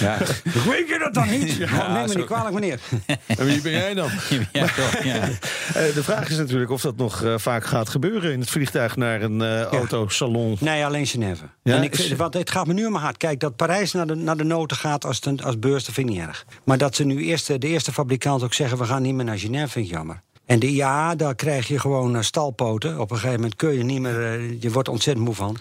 [0.00, 0.18] ja.
[0.44, 1.52] Weet je dat dan niet?
[1.56, 2.80] Ja, neem me zo- niet kwalijk, meneer.
[3.26, 4.10] En wie ben jij dan?
[4.52, 5.14] ja, toch, ja.
[5.14, 8.32] Eh, de vraag is natuurlijk of dat nog eh, vaak gaat gebeuren...
[8.32, 10.56] in het vliegtuig naar een eh, autosalon.
[10.60, 11.44] Nee, alleen Genève.
[11.62, 13.16] Ja, en ik, want het gaat me nu om mijn hart.
[13.16, 16.08] Kijk, dat Parijs naar de, naar de noten gaat als, ten- als beurs, dat vind
[16.08, 16.44] ik niet erg.
[16.64, 18.78] Maar dat ze nu eerst, de eerste fabrikant ook zeggen...
[18.78, 20.22] we gaan niet meer naar Genève, vind ik jammer.
[20.44, 23.00] En de, ja, daar krijg je gewoon eh, stalpoten.
[23.00, 24.22] Op een gegeven moment kun je niet meer...
[24.24, 25.56] eh, je wordt ontzettend moe van.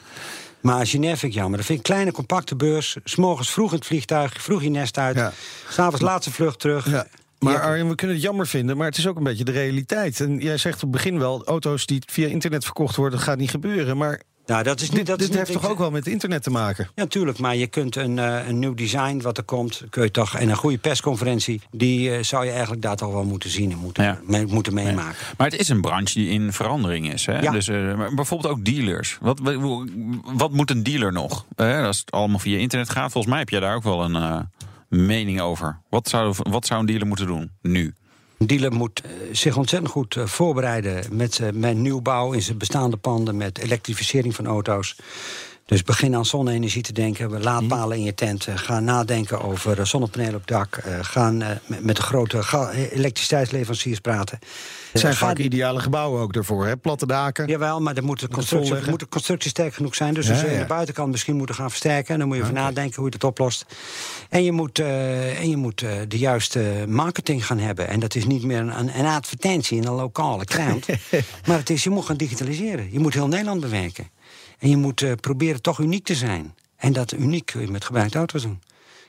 [0.62, 1.58] Maar Genève vind ik jammer.
[1.58, 2.98] Dat vind ik een kleine, compacte beurs.
[3.04, 5.16] S'morgens vroeg in het vliegtuig, vroeg je nest uit.
[5.16, 5.34] Ja.
[5.70, 6.90] S'avonds laatste vlucht terug.
[6.90, 7.08] Ja.
[7.40, 7.62] Maar.
[7.62, 10.20] Arjen, we kunnen het jammer vinden, maar het is ook een beetje de realiteit.
[10.20, 13.50] En jij zegt op het begin wel, auto's die via internet verkocht worden, gaat niet
[13.50, 13.98] gebeuren.
[13.98, 16.44] Maar Nou, dat is dat dit is niet, heeft ik- toch ook wel met internet
[16.44, 16.90] te maken?
[16.96, 20.12] Ja, tuurlijk, maar je kunt een, eh, een nieuw design wat er komt, kun je
[20.12, 23.72] toch, en een goede persconferentie, die eh, zou je eigenlijk daar toch wel moeten zien
[23.72, 24.20] en moeten, Ja.
[24.24, 25.18] mee- moeten meemaken.
[25.38, 27.26] Maar het is een branche die in verandering is.
[27.26, 27.40] Hè?
[27.40, 27.52] Ja.
[27.52, 29.18] Dus, eh, maar bijvoorbeeld ook dealers.
[29.22, 29.40] Wat,
[30.24, 31.46] wat, moet een dealer nog?
[31.56, 34.40] Als het allemaal via internet gaat, volgens mij heb jij daar ook wel een eh,
[34.90, 35.80] mening over.
[35.90, 37.94] Wat zou, wat zou een dealer moeten doen nu?
[38.38, 42.58] Een dealer moet eh, zich ontzettend goed eh, voorbereiden met, eh, met nieuwbouw in zijn
[42.58, 44.96] bestaande panden, met elektrificering van auto's.
[45.66, 48.48] Dus begin aan zonne-energie te denken, laadpalen in je tent.
[48.56, 50.84] Ga nadenken over zonnepanelen op dak.
[51.02, 51.50] Gaan eh,
[51.82, 54.40] met- de grote ga- elektriciteitsleveranciers praten.
[54.92, 56.78] Het zijn vaak ideale gebouwen ook daarvoor, hè?
[56.78, 57.48] Platte daken.
[57.48, 60.14] Jawel, maar dan moet de constructie, moet de constructie sterk genoeg zijn.
[60.14, 60.60] Dus Ja, we zullen ja.
[60.62, 62.14] aan de buitenkant misschien moeten gaan versterken.
[62.14, 63.66] En dan moet je over nadenken hoe je dat oplost.
[64.30, 67.88] En je moet, eh, en je moet eh, de juiste marketing gaan hebben.
[67.88, 70.86] En dat is niet meer een, een advertentie in een lokale krant.
[71.48, 72.92] maar het is, je moet gaan digitaliseren.
[72.92, 74.10] Je moet heel Nederland bewerken.
[74.60, 76.56] En je moet eh, proberen toch uniek te zijn.
[76.76, 78.62] En dat uniek kun je met gebruikte auto's doen.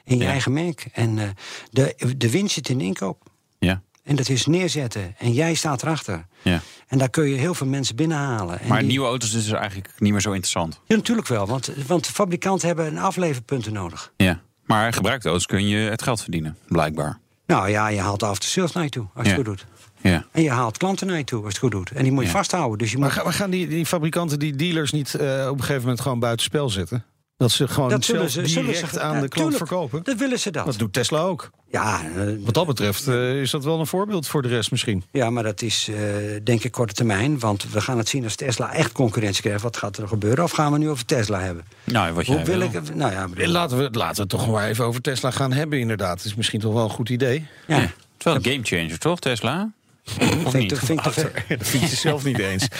[0.04, 0.30] in je Ja.
[0.30, 0.86] eigen merk.
[0.92, 1.28] En eh,
[1.70, 3.22] de, de winst zit in de inkoop.
[3.58, 5.14] Ja, En dat is neerzetten.
[5.18, 6.26] En jij staat erachter.
[6.42, 6.60] ja.
[6.88, 8.60] En daar kun je heel veel mensen binnenhalen.
[8.60, 10.80] En Maar die- nieuwe auto's is dus eigenlijk niet meer zo interessant.
[10.86, 11.46] Ja, natuurlijk wel.
[11.46, 14.12] Want, want de fabrikanten hebben een afleverpunten nodig.
[14.16, 14.40] Ja.
[14.64, 17.18] Maar gebruikte auto's kun je het geld verdienen, blijkbaar.
[17.46, 19.38] Nou ja, je haalt af de sales naar je toe, als je Ja.
[19.38, 19.66] het goed doet.
[20.00, 20.24] Ja.
[20.32, 21.90] En je haalt klanten naar je toe, als je het goed doet.
[21.96, 22.34] En die moet je Ja.
[22.34, 22.78] vasthouden.
[22.78, 23.24] Dus je Maar moet...
[23.24, 26.68] maar gaan die, die fabrikanten, die dealers niet eh, op een gegeven moment gewoon buitenspel
[26.70, 27.04] zetten?
[27.38, 29.56] Dat ze gewoon Dat zelf ze, zullen direct ze, aan Ja, de klant tuurlijk.
[29.56, 30.00] verkopen?
[30.02, 30.64] Dat willen ze dat.
[30.64, 31.50] Dat doet Tesla ook.
[31.70, 35.04] Ja, eh, Wat dat betreft eh, is dat wel een voorbeeld voor de rest misschien.
[35.10, 35.96] ja, maar dat is eh,
[36.44, 37.38] denk ik korte termijn.
[37.38, 39.62] Want we gaan het zien als Tesla echt concurrentie krijgt.
[39.62, 40.44] Wat gaat er gebeuren?
[40.44, 41.64] Of gaan we nu over Tesla hebben?
[41.84, 42.68] Nou, wat jij wil wil.
[42.82, 42.94] ik...
[42.94, 45.78] Nou ja, bedoel- Laten we, laten we het toch maar even over Tesla gaan hebben
[45.78, 46.16] inderdaad.
[46.16, 47.46] Het is misschien toch wel een goed idee.
[47.66, 47.76] ja.
[47.78, 49.70] Het is wel een gamechanger, toch, Tesla?
[50.44, 50.78] Of Vind niet?
[50.78, 51.04] vind.
[51.04, 51.14] Dat
[51.58, 52.66] vind je zelf niet eens.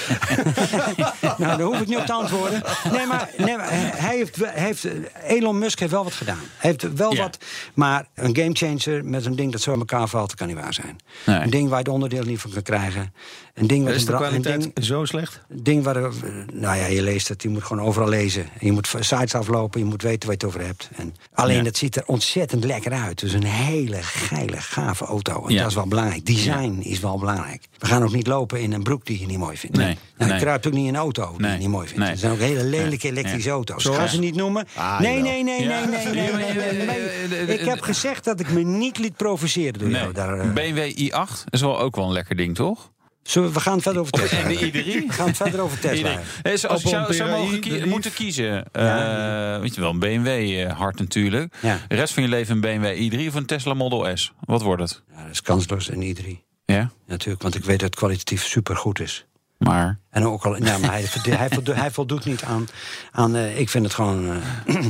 [1.38, 2.62] Nou, daar hoef ik niet op te antwoorden.
[2.92, 4.86] Nee, maar, nee, maar hij heeft, heeft,
[5.26, 6.38] Elon Musk heeft wel wat gedaan.
[6.56, 7.22] Hij heeft wel Ja.
[7.22, 7.38] wat,
[7.74, 10.96] maar een gamechanger met een ding dat zo in elkaar valt, kan niet waar zijn.
[11.26, 11.38] Nee.
[11.40, 13.12] Een ding waar je de onderdeel niet van kan krijgen.
[13.58, 15.40] Een ding met Is de kwaliteit ding, zo slecht?
[15.48, 16.12] ding waar, er-
[16.52, 18.42] nou ja, je leest het, je moet gewoon overal lezen.
[18.42, 20.88] En je moet sites aflopen, je moet weten waar je het over hebt.
[20.96, 21.62] En alleen Ja.
[21.62, 23.18] het ziet er ontzettend lekker uit.
[23.20, 25.46] Dus een hele geile, gave auto.
[25.46, 25.58] En Ja.
[25.60, 26.26] dat is wel belangrijk.
[26.26, 27.62] Design is wel belangrijk.
[27.78, 29.76] We gaan ook niet lopen in een broek die je niet mooi vindt.
[29.76, 30.38] Nee, Nou, je nee.
[30.38, 32.02] kruipt ook niet in een auto die Nee, je niet mooi vindt.
[32.02, 32.10] nee.
[32.10, 33.82] Er zijn ook hele lelijke elektrische auto's.
[33.82, 33.98] Zoals?
[33.98, 34.66] Ga ze niet noemen?
[34.74, 37.58] Ah, nee, nee, nee, nee, nee, nee.
[37.58, 40.12] Ik heb gezegd dat ik me niet liet provoceren door jou.
[40.12, 42.90] Daar, eh, BMW i8 is wel ook wel een lekker ding, toch?
[43.30, 44.38] Zullen we, we gaan het verder over Tesla.
[44.38, 44.82] En de hebben.
[44.84, 45.06] i3?
[45.06, 46.20] We gaan het verder over Tesla.
[46.56, 49.54] Zo- als ik zou, zou mogen kie- moeten kiezen, Ja.
[49.54, 51.54] eh, weet je wel, een BMW eh, hard natuurlijk.
[51.60, 51.78] Ja.
[51.88, 54.32] De rest van je leven een BMW i3 of een Tesla Model S?
[54.40, 55.02] Wat wordt het?
[55.14, 56.26] Ja, dat is kansloos en i3.
[56.64, 59.26] Ja, Natuurlijk, want ik weet dat het kwalitatief supergoed is.
[59.58, 61.04] maar En ook al, nou, maar hij,
[61.36, 62.68] hij, voldoet, hij voldoet niet aan.
[63.10, 64.30] aan eh, ik vind het gewoon.
[64.66, 64.76] eh,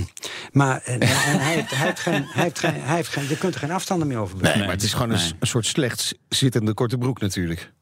[0.53, 3.29] maar en hij, heeft, hij, heeft geen, hij, heeft geen, hij heeft geen.
[3.29, 5.33] Je kunt er geen afstanden meer over Nee, maar het is gewoon een, Nee.
[5.40, 7.72] een soort slecht zittende korte broek natuurlijk.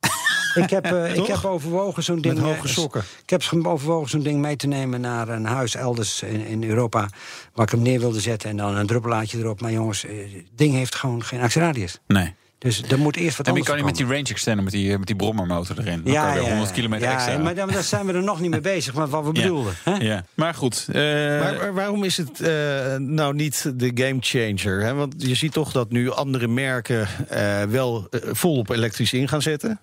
[0.56, 2.34] Ik heb, eh, ik heb overwogen zo'n ding.
[2.34, 3.02] Met eh, hoge sokken.
[3.22, 7.08] Ik heb overwogen zo'n ding mee te nemen naar een huis elders in, in Europa.
[7.54, 9.60] Waar ik hem neer wilde zetten en dan een druppelaatje erop.
[9.60, 11.98] Maar jongens, eh, het ding heeft gewoon geen actieradius.
[12.06, 12.34] nee.
[12.58, 14.72] Dus er moet eerst wat En je anders kan niet met die range extender, met
[14.72, 16.02] die, met die brommermotor erin.
[16.04, 17.38] Dan kan je weer 100 kilometer ja, extra.
[17.38, 19.42] Maar daar, daar zijn we er nog niet mee bezig, maar wat we Ja.
[19.42, 19.74] bedoelden.
[19.84, 19.94] Hè?
[19.94, 20.24] Ja.
[20.34, 20.86] Maar goed.
[20.88, 20.94] eh,
[21.40, 24.82] Maar, waarom is het eh, nou niet de game changer?
[24.82, 24.94] Hè?
[24.94, 29.28] Want je ziet toch dat nu andere merken eh, wel eh, vol op elektrisch in
[29.28, 29.80] gaan zetten.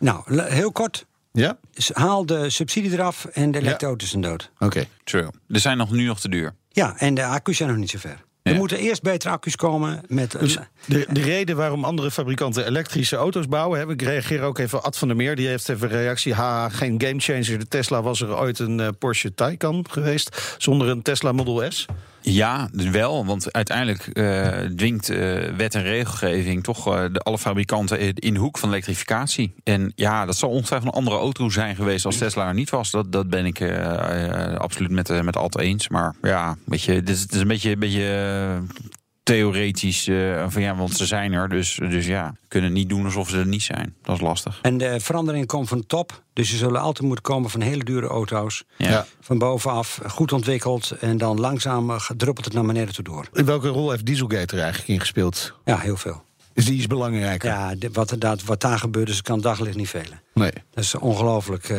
[0.00, 1.06] Nou, heel kort.
[1.32, 1.58] Ja?
[1.92, 4.50] Haal de subsidie eraf en de elektroauto's zijn dood.
[4.58, 4.84] Oké.
[5.04, 5.30] true.
[5.48, 6.54] Er zijn nog nu nog te duur.
[6.68, 8.24] Ja, en de accu's zijn nog niet zo ver.
[8.42, 8.50] Ja.
[8.50, 10.36] Er moeten eerst betere accu's komen met...
[10.40, 13.78] Dus de, de reden waarom andere fabrikanten elektrische auto's bouwen...
[13.78, 16.34] Hè, ik reageer ook even Ad van der Meer, die heeft even een reactie...
[16.34, 20.54] ha, geen gamechanger, de Tesla was er ooit een eh, Porsche Taycan geweest...
[20.58, 21.86] zonder een Tesla Model S.
[22.22, 23.26] Ja, wel.
[23.26, 25.18] Want uiteindelijk eh, dwingt eh,
[25.56, 29.54] wet en regelgeving toch eh, de, alle fabrikanten in de hoek van elektrificatie.
[29.64, 32.90] En ja, dat zal ongetwijfeld een andere auto zijn geweest als Tesla er niet was.
[32.90, 33.62] Dat, dat ben ik
[34.58, 35.88] absoluut met, met Alt eens.
[35.88, 38.62] Maar ja, weet je, dit is, het is een beetje, een beetje
[39.22, 40.08] theoretisch.
[40.08, 41.48] eh, van ja, want ze zijn er.
[41.48, 43.94] Dus, dus ja, kunnen niet doen alsof ze er niet zijn.
[44.02, 44.58] Dat is lastig.
[44.62, 46.22] En de verandering komt van top.
[46.32, 48.64] Dus ze zullen altijd moeten komen van hele dure auto's.
[48.76, 49.06] Ja.
[49.20, 50.90] Van bovenaf, goed ontwikkeld.
[50.90, 53.28] En dan langzaam druppelt het naar beneden toe door.
[53.32, 55.54] In welke rol heeft Dieselgate er eigenlijk in gespeeld?
[55.64, 56.22] Ja, heel veel.
[56.60, 57.50] Is die iets belangrijker?
[57.50, 60.20] Ja, wat, er daar- wat daar gebeurt, dus kan daglicht niet velen.
[60.34, 60.50] Nee.
[60.74, 61.68] Dat is ongelooflijk.
[61.68, 61.78] eh,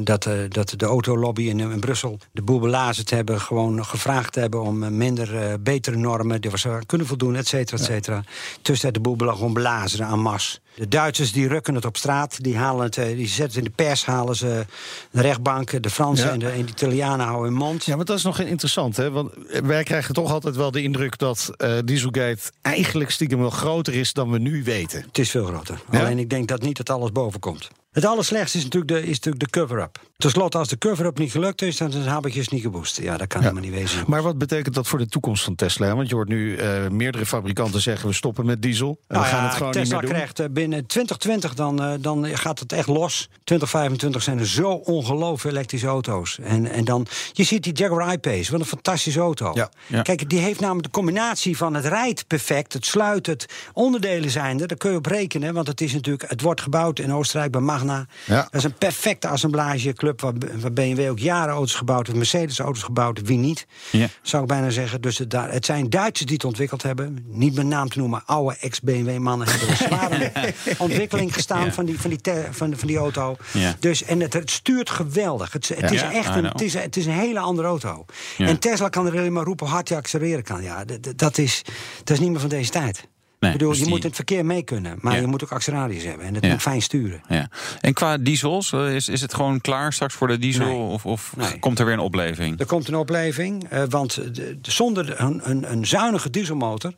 [0.00, 3.40] dat, eh, dat de autolobby in, in Brussel de boel belazerd hebben.
[3.40, 6.40] Gewoon gevraagd hebben om eh, minder, eh, betere normen.
[6.40, 8.22] Die we ze kunnen voldoen, et cetera, et cetera.
[8.62, 10.60] Tussen de boel gewoon belazeren aan mas.
[10.74, 12.42] De Duitsers die rukken het op straat.
[12.42, 14.66] Die, halen het, die zetten het in de pers, halen ze
[15.10, 15.82] de rechtbank.
[15.82, 16.32] De Fransen Ja.
[16.32, 17.84] en, de, en de Italianen houden hun mond.
[17.84, 19.10] Ja, maar dat is nog interessant, hè?
[19.10, 19.30] Want
[19.62, 23.99] wij krijgen toch altijd wel de indruk dat eh, Dieselgate eigenlijk stiekem wel groter is
[24.08, 25.02] dan we nu weten.
[25.02, 25.80] Het is veel groter.
[25.90, 26.00] Ja?
[26.00, 27.70] Alleen ik denk dat niet dat alles boven komt.
[27.90, 29.98] Het allerslechtste is natuurlijk de, is natuurlijk de cover-up.
[30.16, 33.00] Ten slotte, als de cover-up niet gelukt is, dan zijn de habetjes niet geboost.
[33.00, 34.04] Ja, dat kan helemaal niet wezen.
[34.06, 35.94] Maar wat betekent dat voor de toekomst van Tesla?
[35.96, 38.88] Want je hoort nu eh, meerdere fabrikanten zeggen we stoppen met diesel.
[38.88, 40.10] En we Nou gaan ja, het gewoon Tesla niet meer doen.
[40.10, 43.28] krijgt eh, binnen 2020 dan, eh, dan gaat het echt los.
[43.44, 46.38] 2025 zijn er zo ongelooflijk elektrische auto's.
[46.42, 49.52] En, en dan, je ziet die Jaguar I-Pace, wat een fantastische auto.
[49.86, 50.02] Ja.
[50.02, 54.60] Kijk, die heeft namelijk de combinatie van het rijdt perfect, het sluit, het onderdelen zijn
[54.60, 54.66] er.
[54.68, 57.60] Daar kun je op rekenen, want het is natuurlijk, het wordt gebouwd in Oostenrijk bij
[57.60, 58.06] Magna Magna.
[58.26, 58.42] Ja.
[58.42, 62.82] Dat is een perfecte assemblageclub waar, waar BMW ook jaren auto's gebouwd heeft, Mercedes auto's
[62.82, 64.06] gebouwd, wie niet, Ja.
[64.22, 65.00] zou ik bijna zeggen.
[65.00, 67.24] Dus het, het zijn Duitsers die het ontwikkeld hebben.
[67.26, 71.72] Niet met naam te noemen, oude ex-BMW-mannen hebben een ontwikkeling gestaan Ja.
[71.72, 73.36] van, die, van, die te- van, van die auto.
[73.78, 75.52] Dus, en het, het stuurt geweldig.
[75.52, 78.04] Het, het is echt een, het is, het is een hele andere auto.
[78.38, 80.62] En Tesla kan er alleen maar roepen hoe hard je accelereren kan.
[80.62, 80.84] Ja,
[81.16, 81.62] dat, is,
[81.98, 83.08] dat is niet meer van deze tijd.
[83.40, 85.20] Nee, ik bedoel, dus je die- moet het verkeer mee kunnen, maar Ja.
[85.20, 86.26] je moet ook acceleraties hebben.
[86.26, 86.50] En dat Ja.
[86.50, 87.20] moet fijn sturen.
[87.28, 87.48] Ja.
[87.80, 90.66] En qua diesels, eh, is, is het gewoon klaar straks voor de diesel?
[90.66, 90.76] Nee.
[90.76, 91.58] Of, of Nee.
[91.58, 92.60] komt er weer een opleving?
[92.60, 96.92] Er komt een opleving, eh, want de- de- zonder een, een, een zuinige dieselmotor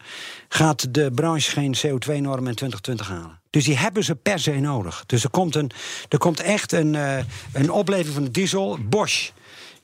[0.48, 3.40] gaat de branche geen CO2-norm in 2020 halen.
[3.50, 5.02] Dus die hebben ze per se nodig.
[5.06, 5.70] Dus er komt, een,
[6.08, 7.16] er komt echt een, eh,
[7.52, 8.78] een opleving van de diesel.
[8.88, 9.30] Bosch.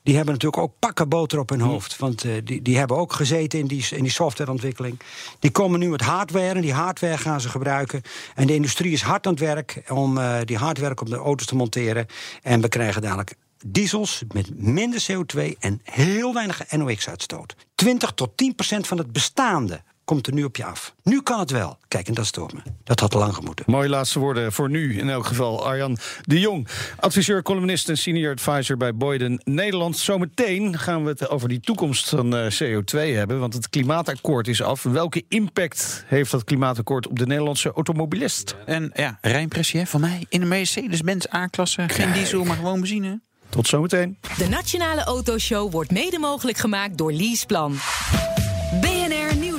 [0.09, 1.97] Die hebben natuurlijk ook pakken boter op hun hoofd.
[1.97, 4.99] Want eh, die, die hebben ook gezeten in die, in die softwareontwikkeling.
[5.39, 8.01] Die komen nu met hardware en die hardware gaan ze gebruiken.
[8.35, 11.45] En de industrie is hard aan het werk om eh, die hardware op de auto's
[11.45, 12.05] te monteren.
[12.41, 17.55] En we krijgen dadelijk diesels met minder CO2 en heel weinig NOx-uitstoot.
[17.75, 20.95] 20 tot 10 procent van het bestaande komt er nu op je af.
[21.03, 21.77] Nu kan het wel.
[21.87, 22.59] Kijk, en dat stoort me.
[22.83, 23.65] Dat had lang gemoeten.
[23.67, 25.65] Mooie laatste woorden voor nu in elk geval.
[25.65, 29.97] Arjan de Jong, adviseur, columnist en senior advisor bij Boyden Nederland.
[29.97, 34.61] Zometeen gaan we het over die toekomst van eh, CO2 hebben, want het klimaatakkoord is
[34.61, 34.83] af.
[34.83, 38.55] Welke impact heeft dat klimaatakkoord op de Nederlandse automobilist?
[38.65, 41.83] En ja, rijimpressie hè, van mij in een Mercedes-Benz A-klasse.
[41.87, 43.21] Geen diesel, maar gewoon benzine.
[43.49, 44.17] Tot zometeen.
[44.37, 47.77] De Nationale Autoshow wordt mede mogelijk gemaakt door Leaseplan.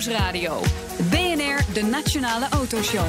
[0.01, 0.61] Nieuwsradio.
[1.11, 3.07] BNR, de Nationale Autoshow.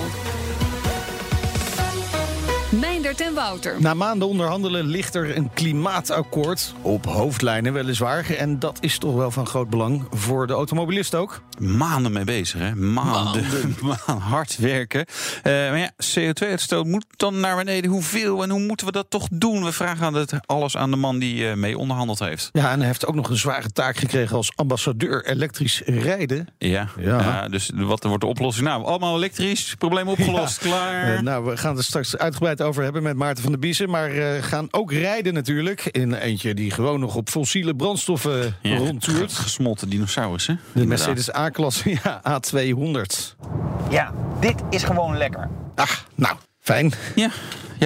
[3.02, 3.76] Meindert en Wouter.
[3.80, 6.74] Na maanden onderhandelen ligt er een klimaatakkoord.
[6.82, 8.30] Op hoofdlijnen weliswaar.
[8.30, 11.42] En dat is toch wel van groot belang voor de automobilist ook.
[11.60, 12.76] Maanden mee bezig, hè?
[12.76, 13.76] Maanden.
[13.82, 14.24] Maanden.
[14.32, 15.06] Hard werken.
[15.44, 17.92] Eh, maar ja, CO2-uitstoot moet dan naar beneden.
[17.92, 19.64] Hoeveel en hoe moeten we dat toch doen?
[19.64, 22.50] We vragen aan het, alles aan de man die eh, mee onderhandeld heeft.
[22.52, 26.48] Ja, en hij heeft ook nog een zware taak gekregen als ambassadeur elektrisch rijden.
[26.58, 27.20] Ja, Ja.
[27.20, 27.48] ja.
[27.48, 28.68] dus wat wordt de oplossing?
[28.68, 31.16] Nou, allemaal elektrisch, probleem opgelost, klaar.
[31.16, 33.90] Eh, nou, we gaan het er straks uitgebreid over hebben met Maarten van der Biezen.
[33.90, 35.86] Maar eh, gaan ook rijden natuurlijk.
[35.86, 39.34] In eentje die gewoon nog op fossiele brandstoffen Ja, rondtoert.
[39.34, 40.60] Gesmolten dinosaurussen.
[40.74, 43.36] De Mercedes A-klasse, ja, A200.
[43.90, 45.50] Ja, dit is gewoon lekker.
[45.76, 46.92] Ach, nou, fijn.
[47.16, 47.30] Ja,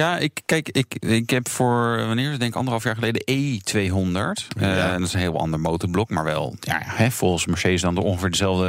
[0.00, 3.22] ja ik, kijk, ik, ik heb voor, wanneer is het, denk ik anderhalf jaar geleden,
[3.30, 4.56] E200.
[4.60, 4.92] Eh, Ja.
[4.98, 8.64] dat is een heel ander motorblok, maar wel, ja, hè, volgens Mercedes dan ongeveer dezelfde,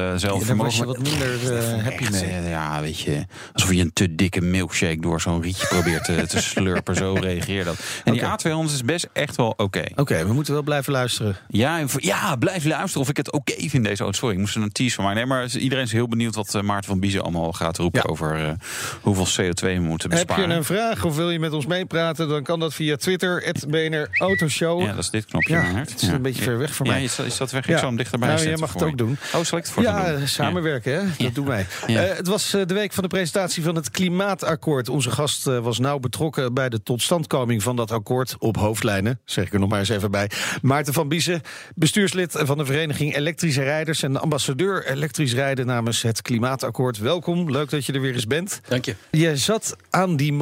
[0.46, 2.42] Daar was je wat minder eh, happy Echt, mee.
[2.50, 6.42] Ja, weet je, alsof je een te dikke milkshake door zo'n rietje probeert te, te
[6.42, 6.96] slurpen.
[6.96, 7.80] Zo reageert dat.
[8.04, 9.84] En die A200 is best echt wel oké.
[9.96, 11.36] Oké, we moeten wel blijven luisteren.
[11.48, 14.18] Ja, ja, blijf luisteren of ik het oké vind deze auto.
[14.18, 15.20] Sorry, ik moest er een tease van maken.
[15.20, 18.10] Nee, maar iedereen is heel benieuwd wat eh, Maarten van Biezen allemaal gaat roepen Ja.
[18.10, 18.56] over
[19.02, 20.50] hoeveel CO2 we moeten Heb besparen.
[20.50, 22.28] je een vraag of wil je met ons meepraten?
[22.30, 24.82] Dan kan dat via Twitter, het BNR Autoshow.
[24.82, 25.54] Ja, dat is dit knopje.
[25.54, 27.08] Ja, het is een beetje ver weg voor ja, mij.
[27.08, 27.64] staat- je staat weg.
[27.64, 27.78] Ik Ja.
[27.78, 29.06] zal hem dichterbij Nou, zetten jij mag het ook je.
[29.06, 29.18] doen.
[29.36, 30.28] Oh, zal ik het voor Ja, doen?
[30.28, 31.24] samenwerken, hè?
[31.24, 31.66] Dat doen wij.
[31.88, 32.04] Ja.
[32.04, 34.90] Eh, het was eh, de week van de presentatie van het Klimaatakkoord.
[34.90, 39.20] Onze gast eh, was nauw betrokken bij de totstandkoming van dat akkoord op hoofdlijnen.
[39.26, 40.30] Zeg ik er nog maar eens even bij.
[40.62, 41.42] Maarten van Biezen,
[41.76, 46.98] bestuurslid van de Vereniging Elektrische Rijders en ambassadeur elektrisch rijden namens het Klimaatakkoord.
[46.98, 48.62] Welkom, leuk dat je er weer eens bent.
[48.68, 48.96] Dank je.
[49.12, 50.34] Je zat aan die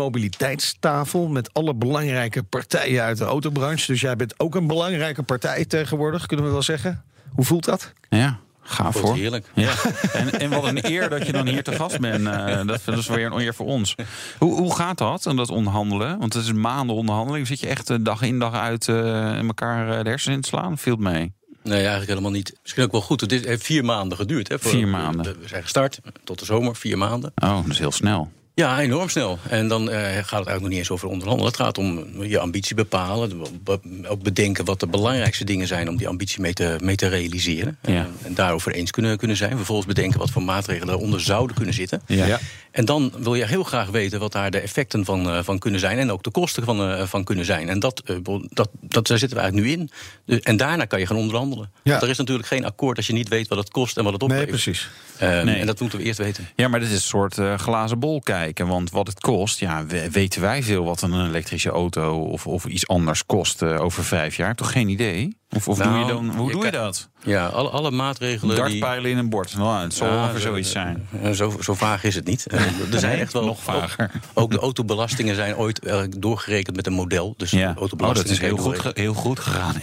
[0.74, 3.92] mobiliteitstafel met alle belangrijke partijen uit de autobranche.
[3.92, 7.04] Dus jij bent ook een belangrijke partij tegenwoordig, kunnen we wel zeggen.
[7.34, 7.94] Hoe voelt dat?
[8.10, 9.16] Ja, ga Voelt voor.
[9.16, 9.46] heerlijk.
[9.54, 9.74] Ja.
[10.14, 12.28] En, en wat een eer dat je dan hier te gast bent.
[12.28, 13.96] Eh, dat, dat is weer een eer voor ons.
[14.38, 16.20] Hoe, hoe gaat dat, en dat onderhandelen?
[16.20, 17.48] Want het is maanden onderhandeling.
[17.48, 18.96] Zit je echt eh, dag in dag uit eh,
[19.38, 20.78] in elkaar eh, de hersens in te slaan?
[20.78, 21.34] Viel het mee?
[21.64, 22.56] Nee, eigenlijk helemaal niet.
[22.62, 23.22] Misschien ook wel goed.
[23.22, 24.48] Het heeft vier maanden geduurd.
[24.48, 25.24] Hè, voor- Vier maanden.
[25.34, 27.32] We we zijn gestart tot de zomer, vier maanden.
[27.36, 28.32] Oh, dat is heel snel.
[28.56, 29.40] Ja, enorm snel.
[29.50, 31.52] En dan eh, gaat het eigenlijk nog niet eens over onderhandelen.
[31.52, 33.42] Het gaat om je ambitie bepalen.
[33.64, 37.08] be- Ook bedenken wat de belangrijkste dingen zijn om die ambitie mee te, mee te
[37.08, 37.78] realiseren.
[37.82, 37.94] Ja.
[37.94, 39.56] En, en daarover eens kunnen, kunnen zijn.
[39.58, 42.02] Vervolgens bedenken wat voor maatregelen daaronder zouden kunnen zitten.
[42.08, 42.40] Ja.
[42.76, 45.80] En dan wil je heel graag weten wat daar de effecten van, eh, van kunnen
[45.80, 45.98] zijn.
[45.98, 47.70] En ook de kosten van, eh, van kunnen zijn.
[47.70, 48.16] En dat, eh,
[48.50, 49.90] dat, dat, daar zitten we eigenlijk nu
[50.28, 50.40] in.
[50.44, 51.72] En daarna kan je gaan onderhandelen.
[51.84, 51.92] Ja.
[51.92, 54.14] Want er is natuurlijk geen akkoord als je niet weet wat het kost en wat
[54.14, 54.64] het Nee, oplevert.
[54.64, 54.90] precies.
[55.18, 55.56] Eh, Nee.
[55.60, 56.48] En dat moeten we eerst weten.
[56.56, 58.68] Ja, maar dit is een soort eh, glazen bol kijken.
[58.68, 62.66] Want wat het kost, ja, we- weten wij veel wat een elektrische auto of, of
[62.66, 64.56] iets anders kost eh, over vijf jaar?
[64.56, 65.38] Toch geen idee?
[65.50, 67.10] Of, of Nou, doe je dan, hoe je doe je dat?
[67.24, 68.56] Ja, alle, alle maatregelen.
[68.56, 69.56] die, Dartpijlen in een bord.
[69.58, 71.08] Nou, het zal Ja, ongeveer zo- zoiets zijn.
[71.24, 72.46] eh, Zo, zo vaag is het niet.
[72.48, 72.62] Eh,
[72.94, 74.12] er zijn echt wel nog vager.
[74.14, 77.34] Ook, ook de autobelastingen zijn ooit eh, doorgerekend met een model.
[77.38, 77.58] Dus Ja.
[77.60, 79.82] de Oh, dat autobelastingen is heel goed, heel goed gegaan.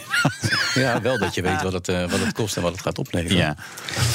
[0.74, 3.36] Ja, wel dat je weet wat het, wat het kost en wat het gaat opleveren.
[3.36, 3.56] Ja.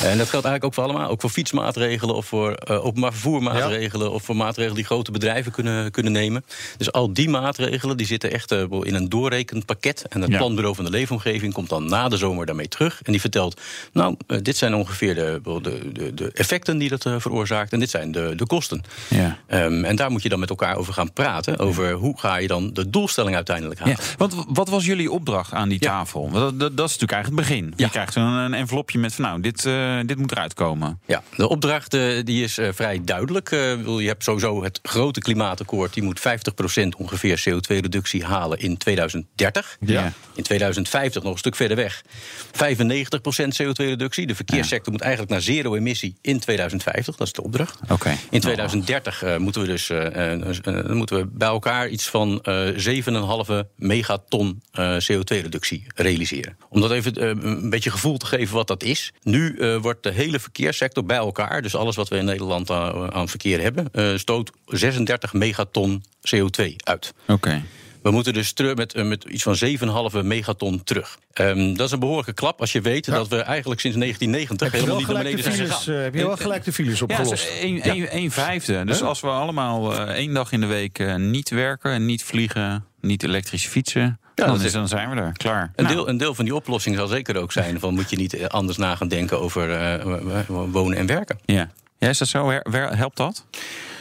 [0.04, 1.10] En dat geldt eigenlijk ook voor allemaal.
[1.10, 4.12] Ook voor fietsmaatregelen of voor openbaar vervoermaatregelen...
[4.12, 6.46] of voor maatregelen die grote bedrijven kunnen, kunnen nemen.
[6.78, 10.06] Dus al die maatregelen die zitten echt in een doorrekenpakket.
[10.10, 13.02] En het planbureau van de leefomgeving komt dan na de zomer daarmee terug.
[13.04, 13.62] En die vertelt,
[13.94, 17.74] nou, eh, dit zijn ongeveer de, de, de, de effecten die dat eh, veroorzaakt...
[17.74, 18.84] en dit zijn de, de kosten.
[19.10, 19.38] Ja.
[19.48, 21.60] Ehm, en daar moet je dan met elkaar over gaan praten.
[21.60, 23.98] Over hoe ga je dan de doelstelling uiteindelijk halen.
[24.00, 26.22] Ja, want wat was jullie opdracht aan die tafel?
[26.22, 27.74] Want Dat, dat, dat is natuurlijk eigenlijk het begin.
[27.76, 31.00] Je krijgt een, een envelopje met van nou, dit, eh, dit moet eruit komen.
[31.06, 31.92] Ja, de opdracht
[32.26, 33.50] die is vrij duidelijk.
[33.50, 35.94] Je hebt sowieso het grote klimaatakkoord.
[35.94, 36.24] Die moet 50%
[36.98, 39.78] ongeveer CO2-reductie halen in 2030.
[39.80, 40.14] Ja.
[40.36, 42.04] In 2050 nog een stuk verder weg.
[42.04, 42.08] 95%
[43.62, 44.28] CO2-reductie.
[44.28, 47.16] De verkeerssector moet eigenlijk naar zero emissie in 2050.
[47.16, 47.80] Dat is de opdracht.
[47.90, 48.18] Oké.
[48.30, 50.34] In 2030 eh, moeten we dus eh,
[50.66, 52.96] eh, moeten we bij elkaar iets van eh
[53.58, 56.58] 7,5 megaton eh, CO2-reductie realiseren.
[56.70, 59.14] Om dat even een beetje gevoel te geven wat dat is.
[59.24, 63.30] Nu wordt de hele verkeerssector bij elkaar, dus alles wat we in Nederland aan, aan
[63.30, 66.04] verkeer hebben, stoot 36 megaton
[66.36, 67.14] CO2 uit.
[67.28, 67.64] Oké.
[68.08, 71.18] We moeten dus terug met, eh, met iets van 7,5 megaton terug.
[71.34, 74.80] Ehm, dat is een behoorlijke klap als je weet dat we eigenlijk sinds 1990 Heb
[74.82, 75.96] je helemaal wel niet naar gelijk de beneden zijn files, gegaan.
[75.98, 77.30] eh, heb je wel gelijk de files Ja, opgelost?
[77.32, 78.84] dus een, een, een vijfde.
[78.86, 83.24] Dus als we allemaal eh, één dag in de week niet werken, niet vliegen, niet
[83.24, 85.32] elektrisch fietsen, dan, dat is, is- dan zijn we er.
[85.32, 85.72] Klaar.
[85.76, 88.16] Een, Nou, deel, een deel van die oplossing zal zeker ook zijn: van moet je
[88.18, 90.06] niet anders na gaan denken over eh,
[90.48, 91.40] wonen en werken.
[91.46, 91.70] ja.
[92.00, 92.52] Ja, is dat zo?
[92.72, 93.46] Helpt dat?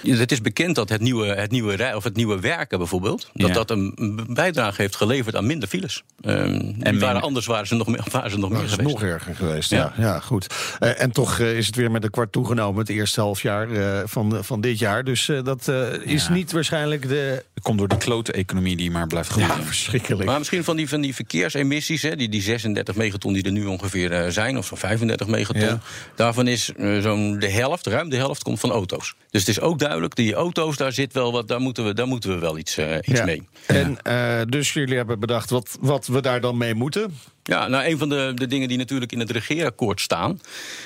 [0.06, 3.48] Het is bekend dat het nieuwe, het nieuwe, rij- of het nieuwe werken bijvoorbeeld, dat
[3.48, 3.54] Ja.
[3.54, 6.02] dat een bijdrage heeft geleverd aan minder files.
[6.20, 8.92] Ehm, minder- waren, anders waren ze nog meer, waren ze nog meer Dat is geweest.
[8.94, 9.70] nog erger geweest.
[9.70, 10.02] Ja, Ja.
[10.02, 10.46] ja, goed.
[10.78, 14.00] Eh, en toch eh, is het weer met een kwart toegenomen het eerste halfjaar eh,
[14.04, 15.04] van, van dit jaar.
[15.04, 16.32] Dus eh, dat eh, is Ja.
[16.32, 17.44] niet waarschijnlijk de.
[17.62, 19.48] Komt door die klote economie die maar blijft groeien.
[19.48, 20.24] Ja, verschrikkelijk.
[20.24, 23.64] Maar misschien van die, van die verkeersemissies, hè, die, die 36 megaton die er nu
[23.64, 25.80] ongeveer eh, zijn, of zo'n 35 megaton, Ja.
[26.14, 26.64] daarvan is
[27.00, 29.14] zo'n de helft, ruim de helft, komt van auto's.
[29.30, 32.06] Dus het is ook duidelijk, die auto's, daar zit wel wat, daar moeten we, daar
[32.06, 33.24] moeten we wel iets, eh, iets Ja.
[33.24, 33.42] mee.
[33.66, 37.14] En eh, dus jullie hebben bedacht wat, wat we daar dan mee moeten.
[37.42, 40.40] Ja, nou, een van de, de dingen die natuurlijk in het regeerakkoord staan,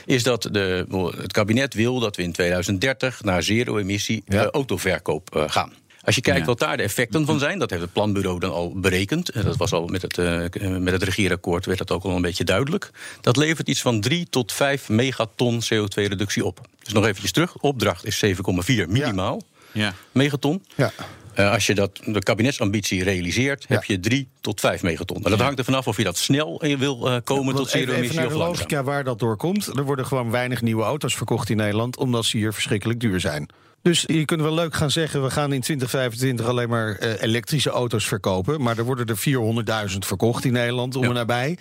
[0.06, 0.86] is dat de,
[1.20, 4.42] het kabinet wil dat we in 2030 naar zero-emissie Ja.
[4.42, 5.72] eh, autoverkoop gaan.
[6.02, 6.44] Als je kijkt Ja.
[6.46, 9.28] wat daar de effecten van zijn, dat heeft het planbureau dan al berekend.
[9.28, 10.44] En dat was al met het, eh,
[10.78, 12.90] met het regeerakkoord werd dat ook al een beetje duidelijk.
[13.20, 16.60] Dat levert iets van 3 tot 5 megaton CO2-reductie op.
[16.84, 17.56] Dus nog eventjes terug.
[17.56, 19.94] Opdracht is 7,4 minimaal Ja.
[20.12, 20.64] megaton.
[20.76, 20.92] Ja.
[21.34, 25.24] Eh, als je dat, de kabinetsambitie realiseert, heb je 3 tot 5 megaton.
[25.24, 27.86] En dat hangt er vanaf of je dat snel wil eh, komen tot even, even
[27.88, 29.66] zero-emissie naar of de logica waar dat door komt.
[29.66, 33.48] Er worden gewoon weinig nieuwe auto's verkocht in Nederland, omdat ze hier verschrikkelijk duur zijn.
[33.82, 37.70] Dus je kunt wel leuk gaan zeggen, we gaan in 2025 alleen maar eh, elektrische
[37.70, 38.62] auto's verkopen.
[38.62, 41.08] Maar er worden er 400.000 verkocht in Nederland, om Ja.
[41.08, 41.58] en nabij.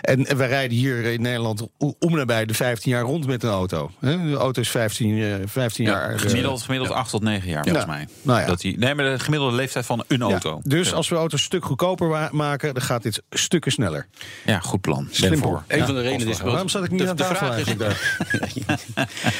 [0.00, 3.42] En, en wij rijden hier in Nederland om en nabij de 15 jaar rond met
[3.42, 3.90] een auto.
[4.00, 4.30] Hè?
[4.30, 6.10] De auto is 15, eh, 15 Ja, jaar.
[6.14, 8.08] eh, Gemiddeld, gemiddeld 8 tot 9 jaar, volgens mij.
[8.22, 8.46] Nou ja.
[8.46, 10.24] Dat die, nee, maar de gemiddelde leeftijd van een ja.
[10.24, 10.60] auto.
[10.62, 14.06] Dus als we auto's een stuk goedkoper maken, dan gaat dit stukken sneller.
[14.44, 15.08] Ja, goed plan.
[15.10, 15.62] Slim voor.
[15.66, 16.40] Een Ja, van de redenen is...
[16.40, 17.98] Waarom zat ik niet de, aan de tafel vraag is, eigenlijk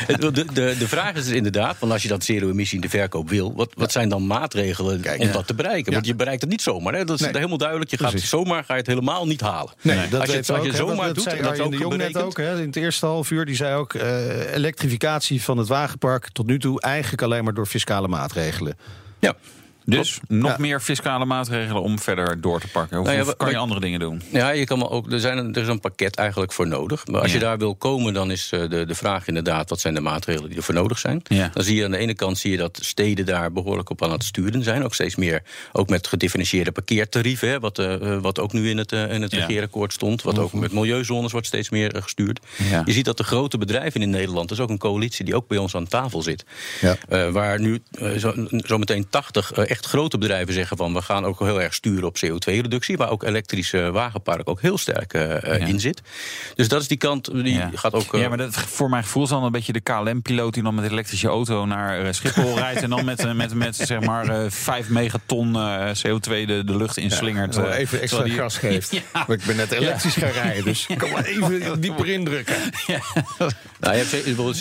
[0.07, 2.89] de, de, de, de vraag is dus inderdaad, van als je dat zero-emissie in de
[2.89, 3.55] verkoop wil...
[3.57, 5.93] wat, wat zijn dan maatregelen Kijk, om dat te bereiken?
[5.93, 6.95] Want je bereikt het niet zomaar.
[6.95, 7.05] Hè?
[7.05, 7.35] Dat is Nee.
[7.35, 7.91] helemaal duidelijk.
[7.91, 8.29] Je gaat Precies.
[8.29, 9.73] zomaar ga je het helemaal niet halen.
[9.83, 12.17] Nee, dat als je het, als je zomaar dat doet, dat ook de Jong net
[12.23, 12.37] ook.
[12.37, 13.95] Hè, in het eerste half uur, die zei ook...
[13.95, 16.81] eh, elektrificatie van het wagenpark tot nu toe...
[16.81, 18.77] eigenlijk alleen maar door fiscale maatregelen.
[19.19, 19.35] Ja.
[19.91, 20.57] Dus nog Ja.
[20.59, 22.99] meer fiscale maatregelen om verder door te pakken.
[22.99, 24.23] Of, Nou ja, of wa- kan je andere dingen doen?
[24.33, 27.07] Ja, je kan wel ook, er, zijn er is een pakket eigenlijk voor nodig.
[27.07, 27.37] Maar als Ja.
[27.37, 29.71] je daar wil komen, dan is eh, de, de vraag inderdaad...
[29.71, 31.23] wat zijn de maatregelen die ervoor nodig zijn?
[31.25, 31.51] Ja.
[31.55, 34.11] Dan zie je aan de ene kant zie je dat steden daar behoorlijk op aan
[34.11, 34.85] het sturen zijn.
[34.85, 37.49] Ook steeds meer, ook met gedifferentieerde parkeertarieven...
[37.49, 39.39] Hè, wat, eh, eh, wat ook nu in het, in het Ja.
[39.47, 40.23] regeerakkoord stond.
[40.23, 42.41] Wat ook met milieuzones wordt steeds meer gestuurd.
[42.71, 42.83] Ja.
[42.85, 44.49] Je ziet dat de grote bedrijven in Nederland...
[44.49, 46.45] dat is ook een coalitie die ook bij ons aan tafel zit...
[46.81, 46.97] Ja.
[47.09, 47.83] Eh, waar nu
[48.19, 48.35] zo,
[48.67, 50.95] zo meteen 80 eh, echt grote bedrijven zeggen van...
[50.95, 52.97] we gaan ook heel erg sturen op CO2-reductie...
[52.97, 55.67] waar ook elektrische wagenpark ook heel sterk eh, eh, Ja.
[55.67, 56.01] in zit.
[56.55, 57.71] Dus dat is die kant, die ja.
[57.75, 58.15] gaat ook...
[58.15, 60.55] eh, ja, maar dat, voor mijn gevoel is dan een beetje de KLM-piloot...
[60.55, 62.83] die dan met een elektrische auto naar Schiphol rijdt...
[62.83, 66.97] en dan met, met, met zeg maar eh 5 megaton eh, CO2 de, de lucht
[66.97, 67.57] inslingert.
[67.57, 68.87] Eh, even extra die- gas geeft.
[69.13, 69.29] Ja.
[69.29, 72.55] Ik ben net elektrisch gaan rijden, dus ik kan maar even dieper indrukken.
[73.81, 74.57] Nou, je hebt bijvoorbeeld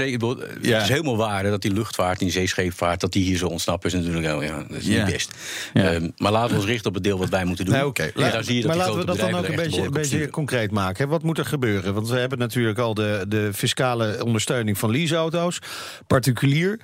[0.61, 0.73] Ja.
[0.73, 2.99] Het is helemaal waar hè, dat die luchtvaart, die zeescheepvaart...
[2.99, 4.25] dat die hier zo ontsnappen is natuurlijk...
[4.25, 5.05] wel, Ja, dat is Ja.
[5.05, 5.33] niet best.
[5.73, 7.73] Ehm, maar laten we ons richten op het deel wat wij moeten doen.
[7.73, 8.03] Nee, oké.
[8.03, 11.03] En zie je dat maar laten we dat dan ook een beetje, een concreet maken.
[11.03, 11.09] hè.
[11.09, 11.93] Wat moet er gebeuren?
[11.93, 15.59] Want we hebben natuurlijk al de, de fiscale ondersteuning van leaseauto's.
[16.07, 16.79] Particulier,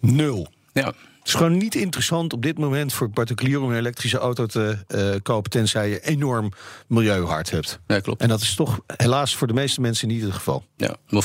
[0.00, 0.48] nul.
[0.72, 0.92] Ja.
[1.22, 4.78] Het is gewoon niet interessant op dit moment voor particulier om een elektrische auto te
[4.88, 6.52] eh, kopen, tenzij je enorm
[6.86, 7.78] milieuhard hebt.
[7.86, 8.20] Nee, klopt.
[8.22, 10.64] En dat is toch helaas voor de meeste mensen niet het geval.
[10.76, 11.24] Ja, wel 50%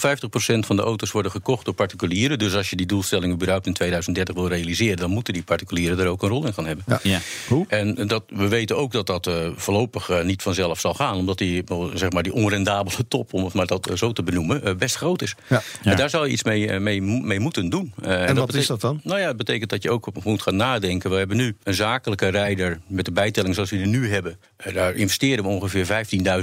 [0.60, 2.40] van de auto's worden gekocht door particulieren.
[2.40, 6.08] Dus als je die doelstelling überhaupt in 2030 wil realiseren, dan moeten die particulieren er
[6.08, 6.86] ook een rol in gaan hebben.
[6.88, 7.00] Ja.
[7.04, 7.20] Ja.
[7.48, 7.66] Hoe?
[7.68, 11.16] En dat, we weten ook dat dat eh, voorlopig eh, niet vanzelf zal gaan.
[11.16, 11.64] Omdat die,
[11.94, 15.36] zeg maar, die onrendabele top, om het maar dat zo te benoemen, best groot is.
[15.50, 15.62] Ja.
[15.84, 17.94] En daar zou je iets mee, mee, mo- mee moeten doen.
[18.02, 19.00] Eh, En wat betekent- is dat dan?
[19.04, 21.10] Nou ja, het betekent dat je ook op moet gaan nadenken.
[21.10, 24.40] We hebben nu een zakelijke rijder met de bijtelling zoals we die nu hebben.
[24.58, 25.86] Eh, daar investeren we ongeveer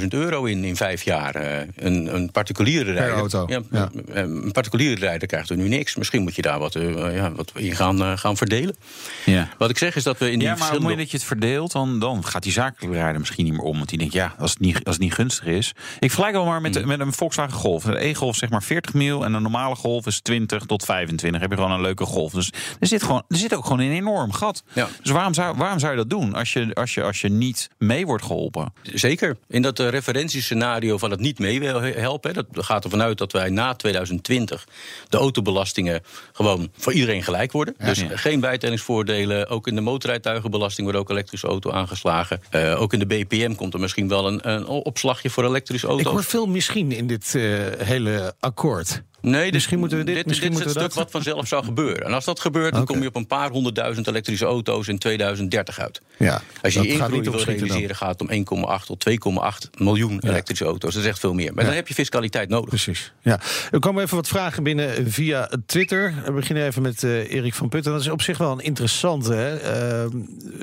[0.00, 1.34] 15.000 euro in in vijf jaar.
[1.34, 3.16] Eh, een, een particuliere rijder.
[3.16, 3.90] auto, Ja, ja.
[4.06, 5.96] Een particuliere rijder krijgt er nu niks.
[5.96, 8.76] Misschien moet je daar wat, eh, ja, wat in gaan, eh, gaan verdelen.
[9.24, 9.48] Ja.
[9.58, 10.88] Wat ik zeg is dat we in die Ja, maar op het verschillende...
[10.88, 13.76] moment dat je het verdeelt, dan, dan gaat die zakelijke rijder misschien niet meer om.
[13.76, 15.72] Want die denkt, ja, als het niet, als het niet gunstig is.
[15.98, 16.86] Ik vergelijk wel maar met, Hmm.
[16.86, 17.84] met een Volkswagen Golf.
[17.84, 21.40] Een E-Golf zeg maar 40 mil en een normale Golf is 20 tot 25.
[21.40, 22.32] heb je gewoon een leuke Golf.
[22.32, 24.62] Dus er zit, gewoon, er zit ook gewoon een enorm gat.
[24.72, 24.88] Ja.
[25.02, 27.68] Dus waarom zou, waarom zou je dat doen als je, als, je, als je niet
[27.78, 28.72] mee wordt geholpen?
[28.82, 29.36] Zeker.
[29.48, 32.34] In dat eh, referentiescenario van het niet mee helpen...
[32.34, 34.66] dat gaat ervan uit dat wij na 2020
[35.08, 36.00] de autobelastingen
[36.32, 37.74] gewoon voor iedereen gelijk worden.
[37.78, 38.16] dus Ja.
[38.16, 39.48] geen bijtellingsvoordelen.
[39.48, 42.40] Ook in de motorrijtuigenbelasting wordt ook elektrische auto aangeslagen.
[42.50, 45.92] Eh, ook in de BPM komt er misschien wel een, een opslagje voor elektrische Ik
[45.92, 46.12] auto's.
[46.12, 47.42] hoor veel misschien in dit eh,
[47.78, 49.02] hele akkoord.
[49.24, 51.64] Nee, Misschien moeten we dit- dit, misschien dit is het stuk dat- wat vanzelf zou
[51.64, 52.04] gebeuren.
[52.06, 55.78] En als dat gebeurt, dan kom je op een paar honderdduizend elektrische auto's in 2030
[55.78, 56.00] uit.
[56.18, 57.40] Ja, Als je niet ingroei wil dan.
[57.44, 60.94] realiseren, gaat het om 1,8 tot 2,8 miljoen elektrische auto's.
[60.94, 61.52] Dat is echt veel meer.
[61.54, 61.68] Maar Ja.
[61.68, 62.68] dan heb je fiscaliteit nodig.
[62.68, 63.12] Precies.
[63.22, 63.40] Ja.
[63.70, 66.14] Er komen even wat vragen binnen via Twitter.
[66.24, 67.92] We beginnen even met eh, Erik van Putten.
[67.92, 69.32] Dat is op zich wel een interessante.
[69.34, 69.56] Hè?
[69.56, 70.10] Eh,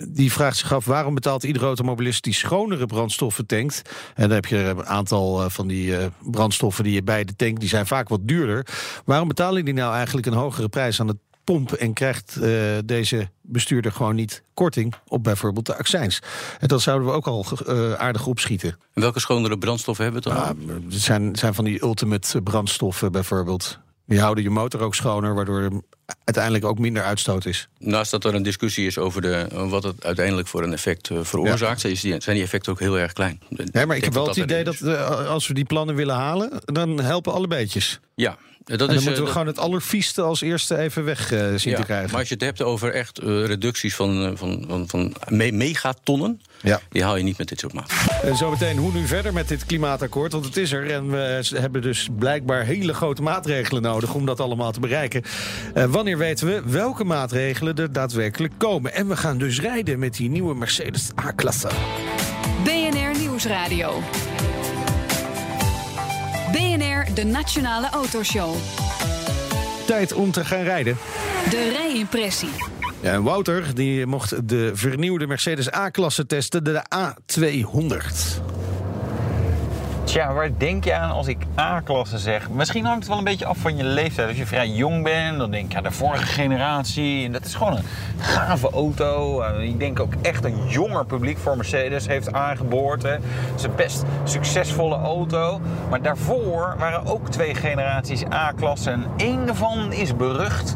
[0.08, 3.82] die vraagt zich af waarom betaalt iedere automobilist die schonere brandstoffen tankt.
[4.16, 5.94] En dan heb je een aantal eh, van die
[6.32, 8.50] brandstoffen die je bij de tank, die zijn vaak wat duurder.
[9.06, 12.52] Waarom betalen die nou eigenlijk een hogere prijs aan de pomp en krijgt eh,
[12.86, 16.22] deze bestuurder gewoon niet korting op bijvoorbeeld de accijns?
[16.60, 18.70] En dat zouden we ook al eh, aardig opschieten.
[18.94, 20.68] En welke schonere brandstoffen hebben we het dan?
[20.68, 23.80] Ja, het zijn, zijn van die ultimate brandstoffen bijvoorbeeld.
[24.06, 25.84] Die houden je motor ook schoner, waardoor
[26.24, 27.68] uiteindelijk ook minder uitstoot is.
[27.80, 31.18] Naast dat er een discussie is over de, wat het uiteindelijk voor een effect eh,
[31.22, 33.42] veroorzaakt, is die- zijn die effecten ook heel erg klein.
[33.50, 36.52] Nee, maar ik heb wel het idee dat eh, als we die plannen willen halen,
[36.66, 38.00] dan helpen alle beetjes.
[38.16, 41.28] Ja, dat dan is, moeten eh, we dat- gewoon het allervieste als eerste even weg
[41.56, 42.10] zien ja, te krijgen.
[42.10, 46.80] Maar als je het hebt over echt reducties van, van, van, van me- megatonnen, Ja.
[46.90, 47.92] die haal je niet met dit soort maat.
[48.24, 50.32] En zometeen, hoe nu verder met dit klimaatakkoord?
[50.32, 54.40] Want het is er en we hebben dus blijkbaar hele grote maatregelen nodig om dat
[54.40, 55.24] allemaal te bereiken.
[55.74, 58.94] Eh, wanneer weten we welke maatregelen er daadwerkelijk komen?
[58.94, 61.70] En we gaan dus rijden met die nieuwe Mercedes A-klasse.
[62.64, 64.00] BNR Nieuwsradio.
[66.52, 68.56] BNR, de Nationale Autoshow.
[69.88, 70.98] Tijd om te gaan rijden.
[71.50, 72.50] De rijimpressie.
[73.02, 78.61] Ja, en Wouter die mocht de vernieuwde Mercedes A-klasse testen, de A200.
[80.12, 82.50] Tja, waar denk je aan als ik A-klasse zeg?
[82.50, 84.28] Misschien hangt het wel een beetje af van je leeftijd.
[84.28, 87.26] Als je vrij jong bent, dan denk je ja, de vorige generatie.
[87.26, 87.84] En dat is gewoon een
[88.20, 89.42] gave auto.
[89.42, 93.04] Eh, Ik denk ook echt een jonger publiek voor Mercedes heeft aangeboord.
[93.04, 93.22] Het
[93.56, 95.62] is een best succesvolle auto.
[95.90, 98.90] Maar daarvoor waren ook twee generaties A-klasse.
[98.90, 100.76] En één daarvan is berucht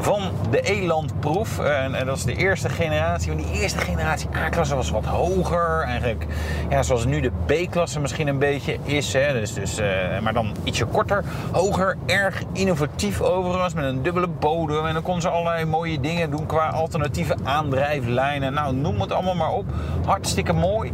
[0.00, 1.58] van de Elandproef.
[1.58, 3.32] En, en dat is de eerste generatie.
[3.32, 5.82] Want die eerste generatie A-klasse was wat hoger.
[5.86, 6.26] Eigenlijk
[6.68, 9.12] ja, zoals nu de B-klasse misschien een beetje is.
[9.12, 9.32] Hè.
[9.32, 13.74] Dus, dus, eh, maar dan ietsje korter, hoger, erg innovatief overigens.
[13.74, 14.86] Met een dubbele bodem.
[14.86, 18.52] En dan kon ze allerlei mooie dingen doen qua alternatieve aandrijflijnen.
[18.52, 19.64] Nou, noem het allemaal maar op.
[20.04, 20.90] Hartstikke mooi.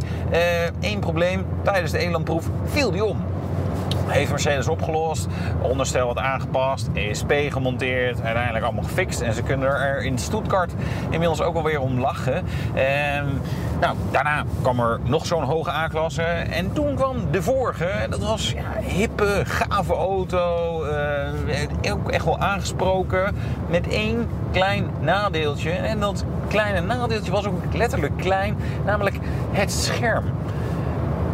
[0.79, 3.17] Eén probleem, tijdens de Elandproef viel die om.
[4.13, 5.27] Heeft Mercedes opgelost,
[5.61, 9.21] onderstel wat aangepast, ESP gemonteerd, uiteindelijk allemaal gefixt.
[9.21, 10.71] En ze kunnen er in Stuttgart
[11.09, 12.45] inmiddels ook alweer om lachen.
[12.73, 13.25] Ehm,
[13.79, 16.21] nou, daarna kwam er nog zo'n hoge A-klasse.
[16.21, 17.89] En toen kwam de vorige.
[18.09, 20.83] Dat was ja, hippe, gave auto.
[20.83, 23.35] eh, ook echt wel aangesproken.
[23.69, 25.71] Met één klein nadeeltje.
[25.71, 28.57] En dat kleine nadeeltje was ook letterlijk klein.
[28.85, 29.15] Namelijk
[29.51, 30.23] het scherm.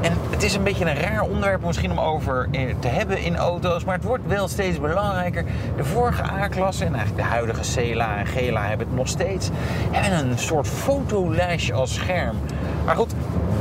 [0.02, 3.38] En het is een beetje een raar onderwerp misschien om over eh, te hebben in
[3.38, 5.46] auto's, maar het wordt wel steeds belangrijker.
[5.78, 9.50] De vorige A-klasse en eigenlijk de huidige Cela en Gela hebben het nog steeds.
[9.92, 12.38] Hebben een soort fotolijstje als scherm.
[12.86, 13.14] Maar goed,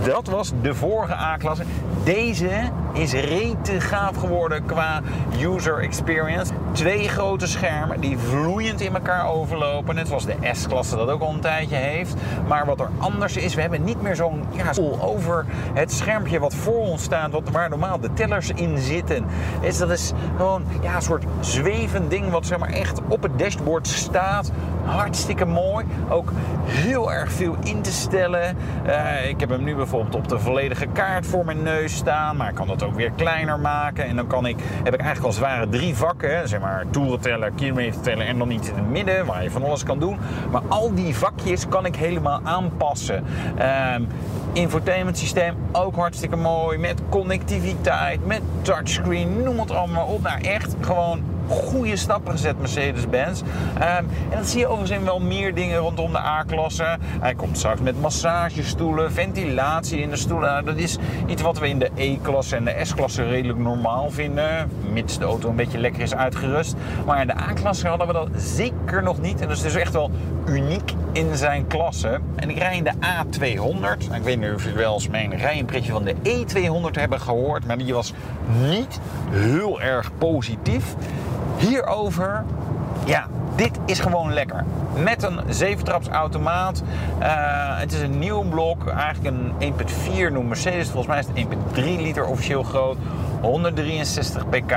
[0.05, 1.65] Dat was de vorige A-klasse.
[2.05, 2.51] Deze
[2.99, 5.01] is rete gaaf geworden qua
[5.41, 6.53] user experience.
[6.73, 9.95] Twee grote schermen die vloeiend in elkaar overlopen.
[9.95, 12.15] Net zoals de S-klasse dat ook al een tijdje heeft.
[12.49, 16.39] Maar wat er anders is, we hebben niet meer zo'n ja, stoel over het schermpje
[16.39, 19.25] wat voor ons staat, wat, waar normaal de tellers in zitten.
[19.61, 23.39] Is, dat is gewoon ja, een soort zwevend ding wat zeg maar, echt op het
[23.39, 24.53] dashboard staat.
[24.85, 25.87] Hartstikke mooi.
[26.09, 26.33] Ook
[26.65, 28.57] heel erg veel in te stellen.
[28.85, 32.37] Eh, ik heb hem nu bijvoorbeeld op de volledige kaart voor mijn neus staan.
[32.37, 34.05] Maar ik kan dat ook weer kleiner maken.
[34.05, 36.49] En dan kan ik, heb ik eigenlijk als het ware drie vakken.
[36.49, 39.27] Zeg maar toerenteller, kilometerteller en dan iets in het midden.
[39.27, 40.19] Waar je van alles kan doen.
[40.51, 43.25] Maar al die vakjes kan ik helemaal aanpassen.
[43.59, 44.03] Ehm
[44.53, 46.79] infotainment systeem ook hartstikke mooi.
[46.79, 50.23] Met connectiviteit, met touchscreen, noem het allemaal op.
[50.23, 53.43] Nou, echt gewoon goede stappen gezet, Mercedes-Benz.
[53.79, 56.99] Ehm, en dat zie je overigens in wel meer dingen rondom de A-klasse.
[57.21, 60.49] Hij komt straks met massagestoelen, ventilatie in de stoelen.
[60.49, 64.71] Nou, dat is iets wat we in de E-klasse en de S-klasse redelijk normaal vinden.
[64.93, 66.75] Mits de auto een beetje lekker is uitgerust.
[67.07, 69.41] Maar in de A-klasse hadden we dat zeker nog niet.
[69.41, 70.11] En dat is dus echt wel
[70.47, 72.21] uniek in zijn klasse.
[72.37, 73.81] En ik rij in de A200.
[73.81, 77.67] Nou, Ik weet niet of jullie wel eens mijn rijimpretje van de E200 hebben gehoord.
[77.67, 78.13] Maar die was
[78.61, 80.95] niet heel erg positief.
[81.59, 82.45] Hierover,
[83.05, 84.65] ja, dit is gewoon lekker.
[84.97, 86.83] Met een 7-traps automaat.
[87.19, 87.29] Eh,
[87.79, 88.89] het is een nieuw blok.
[88.89, 90.89] Eigenlijk een 1.4 noemt Mercedes.
[90.89, 92.97] Volgens mij is het 1.3 liter officieel groot.
[93.41, 94.75] 163 pk.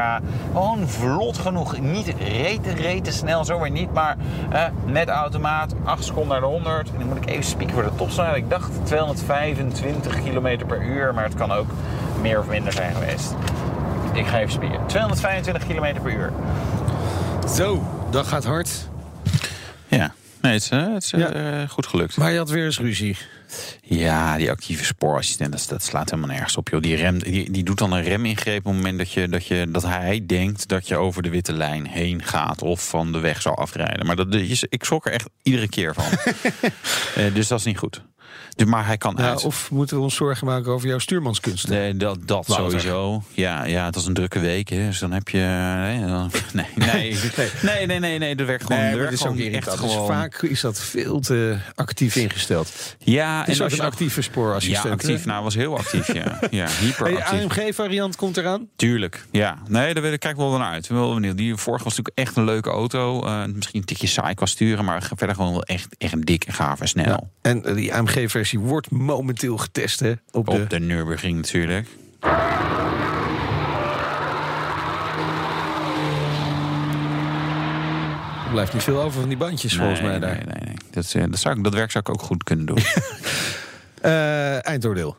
[0.52, 1.80] Gewoon vlot genoeg.
[1.80, 3.94] Niet rete, rete snel, zo weer niet.
[3.94, 4.18] Maar
[4.52, 6.92] eh, met automaat 8 seconden naar de 100.
[6.92, 8.38] En dan moet ik even spieken voor de topsnelheid.
[8.38, 11.14] Ik dacht 225 km per uur.
[11.14, 11.68] Maar het kan ook
[12.22, 13.34] meer of minder zijn geweest.
[14.14, 14.88] Ik ga even spieken.
[14.88, 16.32] 225 km per uur.
[17.56, 18.70] Zo, dat gaat hard.
[19.88, 20.14] Ja.
[20.42, 21.68] Nee, het is, eh, het is eh, Ja.
[21.68, 22.18] goed gelukt.
[22.18, 23.18] Maar je had weer eens ruzie.
[23.82, 26.70] Ja, die actieve spoorassistent, dat, dat slaat helemaal nergens op.
[26.70, 26.82] Joh.
[26.82, 29.72] Die, rem, die, die doet dan een remingreep op het moment dat, je, dat, je,
[29.72, 33.42] dat hij denkt dat je over de witte lijn heen gaat of van de weg
[33.42, 34.06] zou afrijden.
[34.06, 36.06] Maar dat, is- ik schrok er echt iedere keer van.
[37.16, 38.02] Eh, dus dat is niet goed.
[38.66, 39.44] Maar hij kan Ja, uit.
[39.46, 41.70] of moeten we ons zorgen maken over jouw stuurmanskunsten?
[41.70, 43.24] Nee, dat, dat sowieso.
[43.32, 44.70] Ja, ja, het was een drukke week.
[44.70, 45.38] Hè, dus dan heb je.
[45.38, 47.14] Nee, dan, nee, nee,
[47.62, 48.82] nee, nee, nee, nee, dat werkt gewoon.
[48.82, 49.66] Nee, dat is ook gewoon echt.
[49.66, 50.08] Dus gewoon.
[50.08, 52.96] vaak is dat veel te actief ingesteld.
[53.00, 54.84] Ja, Het is en als een actieve spoorassistent.
[54.84, 55.20] Ja, actief.
[55.20, 55.26] hè?
[55.26, 56.14] Nou, was heel actief.
[56.14, 57.58] Ja, ja Hey, hyperactief.
[57.60, 58.68] AMG-variant komt eraan.
[58.76, 59.58] Tuurlijk, ja.
[59.68, 60.88] Nee, daar wil ik- kijk wel naar uit.
[60.88, 61.38] Wel benieuwd.
[61.38, 63.26] Die vorige was natuurlijk echt een leuke auto.
[63.26, 66.54] Eh, misschien een tikje saai qua sturen, maar verder gewoon wel echt, echt dik en
[66.54, 67.30] gaaf en snel.
[67.42, 70.52] En eh, die AMG-versie wordt momenteel getest hè, op, de...
[70.52, 71.88] Op de Nürburgring natuurlijk.
[78.52, 80.36] Er blijft niet veel over van die bandjes volgens nee, mij daar.
[80.36, 80.76] Nee, nee, nee.
[80.92, 82.78] Dat, eh, dat, zou ik, dat werk zou ik ook goed kunnen doen.
[84.02, 85.18] Eh, eindoordeel.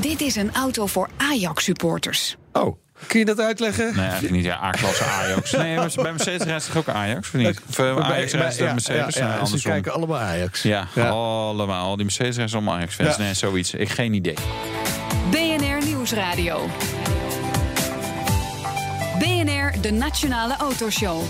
[0.00, 2.36] Dit is een auto voor Ajax-supporters.
[2.52, 3.92] Oh, kun je dat uitleggen?
[3.94, 4.44] nee, eigenlijk niet.
[4.44, 5.52] Ja, A-klasse Ajax.
[5.56, 7.26] Nee, maar bij Mercedes rijdt toch ook Ajax?
[7.28, 7.60] Of niet?
[7.68, 9.14] Of eh, Bij- Ajax rijdt ja, de Mercedes?
[9.14, 10.62] Ja, ja, Nee, ze kijken allemaal Ajax.
[10.62, 11.86] Ja, allemaal.
[11.86, 13.16] Al die Mercedes rijden allemaal Ajax-fans.
[13.16, 13.22] Ja.
[13.22, 13.74] Nee, zoiets.
[13.74, 14.36] Ik geen idee.
[15.30, 16.68] BNR Nieuwsradio.
[19.18, 21.22] BNR, de Nationale Autoshow.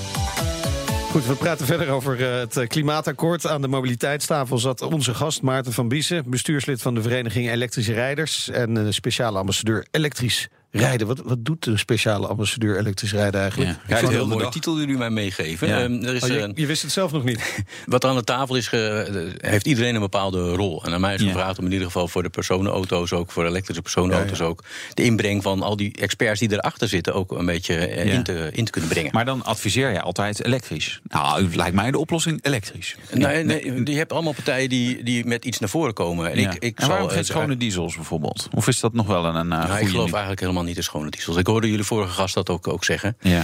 [1.15, 3.47] Goed, we praten verder over eh, het klimaatakkoord.
[3.47, 8.51] Aan de mobiliteitstafel zat onze gast Maarten van Biesen, bestuurslid van de Vereniging Elektrische Rijders
[8.51, 10.49] en eh, speciale ambassadeur elektrisch
[10.81, 11.07] rijden.
[11.07, 13.71] Wat, wat doet een speciale ambassadeur elektrisch rijden eigenlijk?
[13.71, 13.77] Ja.
[13.87, 14.53] Ja, het is een heel de mooie dag.
[14.53, 15.69] titel die jullie mij meegeven.
[15.69, 15.83] Ja.
[15.83, 17.63] Ehm, er is, Oh, je, eh, je wist het zelf nog niet.
[17.87, 20.85] wat er aan de tafel is, ge- eh, heeft iedereen een bepaalde rol.
[20.85, 21.27] En aan mij is Ja.
[21.27, 24.65] gevraagd om in ieder geval voor de personenauto's, ook voor elektrische personenauto's ook,
[24.95, 28.13] de inbreng van al die experts die erachter zitten ook een beetje eh, Ja.
[28.13, 29.11] in, te, in te kunnen brengen.
[29.13, 31.01] Maar dan adviseer jij altijd elektrisch.
[31.09, 32.97] Nou, lijkt mij de oplossing elektrisch.
[33.13, 36.31] Nee, nee, je hebt allemaal partijen die, die met iets naar voren komen.
[36.33, 36.51] En Ja.
[36.51, 38.49] ik, ik en waarom zal, geen eh, schone diesels bijvoorbeeld?
[38.55, 40.83] Of is dat nog wel een, een nou, goede ik geloof eigenlijk helemaal niet in
[40.83, 41.37] schone diesels.
[41.37, 43.17] Ik hoorde jullie vorige gast dat ook, ook zeggen.
[43.21, 43.43] Ja.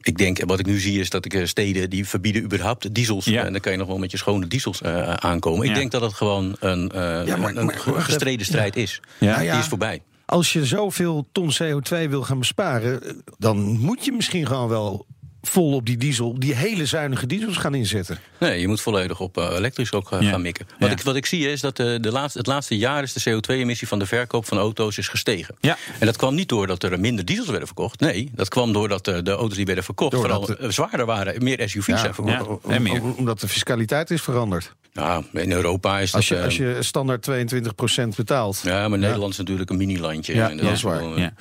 [0.00, 3.24] Ik denk, wat ik nu zie is dat ik eh, steden die verbieden überhaupt diesels.
[3.24, 3.44] Ja.
[3.44, 5.64] En dan kan je nog wel met je schone diesels eh, aankomen.
[5.64, 5.70] Ja.
[5.72, 8.76] Ik denk dat het gewoon een, eh, Ja, maar- een, een maar- wacht gestreden strijd
[8.76, 9.00] is.
[9.20, 9.30] Ja.
[9.30, 9.52] Nou ja.
[9.52, 10.02] Die is voorbij.
[10.26, 15.06] Als je zoveel ton CO2 wil gaan besparen, dan moet je misschien gewoon wel
[15.42, 18.18] vol op die diesel, die hele zuinige diesels gaan inzetten.
[18.38, 20.30] Nee, je moet volledig op eh, elektrisch ook eh, Ja.
[20.30, 20.66] gaan mikken.
[20.78, 20.94] Wat, Ja.
[20.96, 23.88] ik, wat ik zie is dat eh, de laatste, het laatste jaar is de CO2-emissie
[23.88, 25.54] van de verkoop van auto's is gestegen.
[25.60, 25.76] Ja.
[25.98, 28.00] En dat kwam niet doordat er minder diesels werden verkocht.
[28.00, 31.42] Nee, dat kwam doordat de auto's die werden verkocht Doordat vooral zwaarder waren.
[31.44, 32.36] Meer SUV's zijn Ja, verkocht.
[32.36, 33.02] Ja, om- en meer.
[33.02, 34.74] om- omdat de fiscaliteit is veranderd.
[34.92, 36.20] Nou, in Europa is dat...
[36.20, 38.60] Als je, als je standaard 22% betaalt.
[38.64, 40.34] Ja, maar Nederland is natuurlijk een mini-landje.
[40.34, 41.18] Ja, En dat is waar.
[41.18, 41.32] Ja.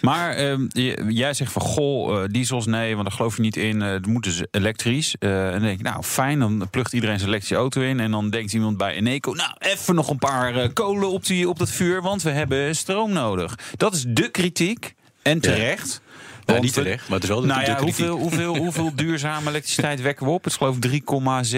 [0.00, 0.66] Maar ehm,
[1.08, 3.80] jij zegt van goh, diesels nee, want daar geloof je niet in.
[3.80, 5.16] Het moeten ze elektrisch.
[5.18, 8.00] Eh, en dan denk ik, nou fijn, dan plugt iedereen zijn elektrische auto in.
[8.00, 11.48] En dan denkt iemand bij Eneco, nou even nog een paar eh, kolen op, die,
[11.48, 13.58] op dat vuur, want we hebben stroom nodig.
[13.76, 14.94] Dat is de kritiek.
[15.22, 16.00] En terecht.
[16.04, 16.09] Ja,
[16.58, 20.26] Niet terecht, maar het is wel de, nou ja, hoeveel, hoeveel, hoeveel duurzame elektriciteit wekken
[20.26, 20.44] we op?
[20.44, 21.02] Het is geloof ik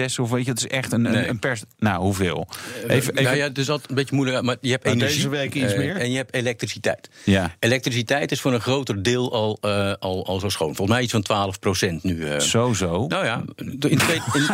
[0.07, 1.27] 3,6 of weet je, het is echt een, een, Nee.
[1.27, 1.61] een pers...
[1.79, 2.47] Nou, hoeveel?
[2.87, 5.15] Even, even, Nou ja, het is altijd een beetje moeilijk, maar je hebt energie.
[5.15, 5.95] deze week iets eh, meer.
[5.97, 7.09] En je hebt elektriciteit.
[7.23, 7.55] Ja.
[7.59, 10.67] Elektriciteit is voor een groter deel al, eh, al, al zo schoon.
[10.75, 12.25] Volgens mij iets van 12 procent nu.
[12.27, 12.39] eh.
[12.39, 13.05] Zo, zo.
[13.07, 14.47] Nou ja, in, twee- in,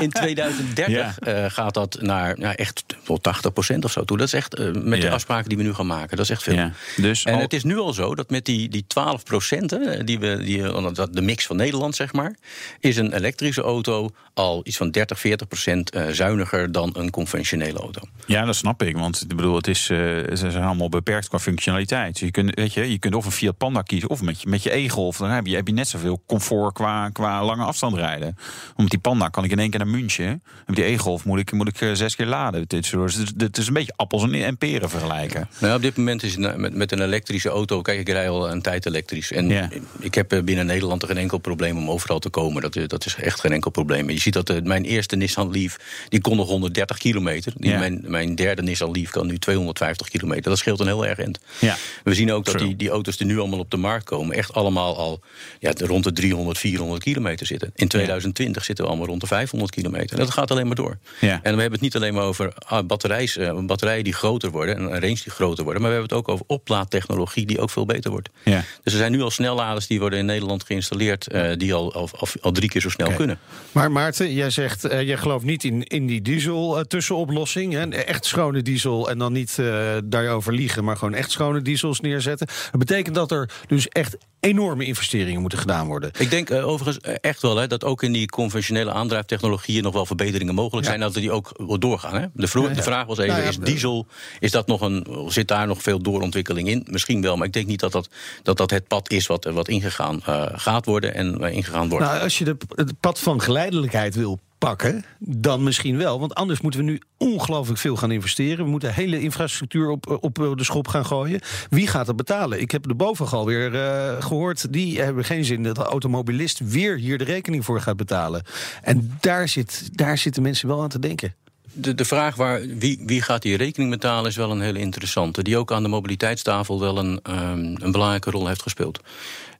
[0.00, 1.14] in 2030 Ja.
[1.18, 4.16] eh, gaat dat naar nou, echt tot 80 procent of zo toe.
[4.16, 5.08] Dat is echt, eh, met Ja.
[5.08, 6.54] de afspraken die we nu gaan maken, dat is echt veel.
[6.54, 6.72] Ja.
[6.96, 9.72] Dus En al- het is nu al zo dat met die, die 12 procent,
[10.04, 12.36] die we, die, dat- de mix van Nederland, zeg maar,
[12.80, 17.78] is een elektrische auto al iets van 30, 40 procent eh, zuiniger dan een conventionele
[17.78, 18.00] auto.
[18.26, 18.96] Ja, dat snap ik.
[18.96, 22.12] Want ik bedoel, het is, eh, ze zijn allemaal beperkt qua functionaliteit.
[22.12, 24.48] Dus je kunt, weet je, je kunt of een Fiat Panda kiezen of met je,
[24.48, 25.16] met je e-golf.
[25.16, 28.34] Dan heb je, heb je net zoveel comfort qua, qua lange afstand rijden.
[28.64, 30.26] Want met die Panda kan ik in één keer naar München.
[30.26, 32.60] En met die e-golf moet ik, moet ik eh, zes keer laden.
[32.60, 35.48] Het is, dus het, is een beetje appels en, en peren vergelijken.
[35.58, 37.82] Nou, op dit moment is het met, met een elektrische auto.
[37.82, 39.32] Kijk, ik rij al een tijd elektrisch.
[39.32, 39.63] En Ja.
[39.98, 42.62] Ik heb eh, binnen Nederland er geen enkel probleem om overal te komen.
[42.62, 44.10] Dat, is- dat is echt geen enkel probleem.
[44.10, 45.76] Je ziet dat eh, mijn eerste Nissan Leaf.
[46.08, 47.52] die kon nog 130 kilometer.
[47.56, 47.78] Ja.
[47.78, 50.42] mijn, mijn derde Nissan Leaf kan nu 250 kilometer.
[50.50, 51.38] Dat scheelt een heel erg end.
[51.58, 51.76] Ja.
[52.04, 54.36] We zien ook dat die, die auto's die nu allemaal op de markt komen.
[54.36, 55.20] echt allemaal al
[55.58, 57.70] ja, rond de 300, 400 kilometer zitten.
[57.74, 60.12] In 2020 zitten we allemaal rond de 500 kilometer.
[60.18, 60.98] En dat gaat alleen maar door.
[61.20, 61.32] Ja.
[61.42, 64.76] En we hebben het niet alleen maar over ah, batterijs, eh, batterijen die groter worden.
[64.76, 65.82] en een range die groter worden.
[65.82, 68.28] Maar we hebben het ook over oplaadtechnologie die ook veel beter wordt.
[68.44, 68.64] Ja.
[68.82, 71.26] Dus er zijn nu al snelladers die worden in Nederland geïnstalleerd.
[71.26, 72.08] eh, die al, al,
[72.40, 73.38] al, drie keer zo snel kunnen.
[73.72, 77.72] Maar Maarten, jij zegt, eh, jij gelooft niet in, in die diesel eh, tussenoplossing.
[77.72, 77.88] Hè?
[77.88, 79.58] Echt schone diesel en dan niet
[80.04, 82.46] daarover liegen, maar gewoon echt schone diesels neerzetten.
[82.46, 86.10] Dat betekent dat er dus echt enorme investeringen moeten gedaan worden.
[86.18, 89.92] Ik denk eh, overigens eh, echt wel hè, dat ook in die conventionele aandrijftechnologieën nog
[89.92, 90.92] wel verbeteringen mogelijk Ja.
[90.92, 91.02] zijn.
[91.02, 92.14] Dat die ook doorgaan.
[92.14, 92.26] Hè?
[92.32, 92.74] De, vro- Ja, ja.
[92.74, 94.06] de vraag was even: Nou is diesel,
[94.38, 96.86] is dat nog een, zit daar nog veel doorontwikkeling in?
[96.90, 98.08] Misschien wel, maar ik denk niet dat dat,
[98.42, 102.04] dat, dat het pad is wat, wat ingegaan eh, gaat worden en eh, ingegaan wordt.
[102.06, 106.20] Nou, als je de, het pad van geleidelijkheid wil pakken, dan misschien wel.
[106.20, 108.64] Want anders moeten we nu ongelooflijk veel gaan investeren.
[108.64, 111.40] We moeten hele infrastructuur op, op de schop gaan gooien.
[111.70, 112.60] Wie gaat dat betalen?
[112.60, 114.72] Ik heb de bovengal weer eh, gehoord.
[114.72, 118.42] Die hebben geen zin dat de automobilist weer hier de rekening voor gaat betalen.
[118.82, 121.34] En daar, zit, daar zitten mensen wel aan te denken.
[121.72, 125.42] De, de vraag waar, wie, wie gaat die rekening betalen is wel een hele interessante.
[125.42, 129.00] Die ook aan de mobiliteitstafel wel een, ehm, een belangrijke rol heeft gespeeld.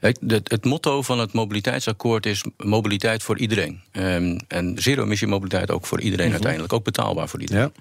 [0.05, 3.81] Het, motto van het mobiliteitsakkoord is mobiliteit voor iedereen.
[3.93, 6.73] Ehm, en zero-emissie mobiliteit ook voor iedereen uiteindelijk.
[6.73, 7.73] Ook betaalbaar voor iedereen.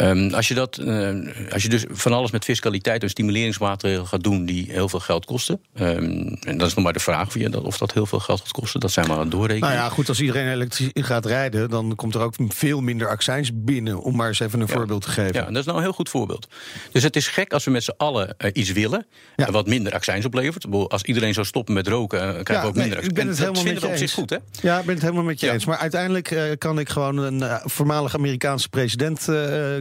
[0.00, 1.08] Ehm, als, je dat, eh,
[1.52, 5.24] als je dus van alles met fiscaliteit en stimuleringsmaatregelen gaat doen die heel veel geld
[5.24, 5.60] kosten.
[5.74, 8.18] ehm, en dat is nog maar de vraag of, je dat, of dat heel veel
[8.20, 8.80] geld gaat kosten.
[8.80, 9.68] Dat zijn we aan het doorrekenen.
[9.68, 13.50] Nou ja, goed, als iedereen elektrisch gaat rijden, dan komt er ook veel minder accijns
[13.54, 14.00] binnen.
[14.00, 15.34] Om maar eens even een voorbeeld te geven.
[15.34, 16.48] Ja, en dat is nou een heel goed voorbeeld.
[16.92, 19.06] Dus het is gek als we met z'n allen eh, iets willen.
[19.36, 19.50] Ja.
[19.50, 20.66] wat minder accijns oplevert.
[20.88, 23.28] Als iedereen zou stoppen met roken, eh, krijgen we ook nee, minder ik ben En
[23.28, 24.12] het dat helemaal met je op zich eens.
[24.12, 24.36] goed, hè?
[24.60, 25.52] Ja, ik ben het helemaal met je Ja.
[25.52, 25.64] eens.
[25.64, 29.24] Maar uiteindelijk eh, kan ik gewoon een eh, voormalig Amerikaanse president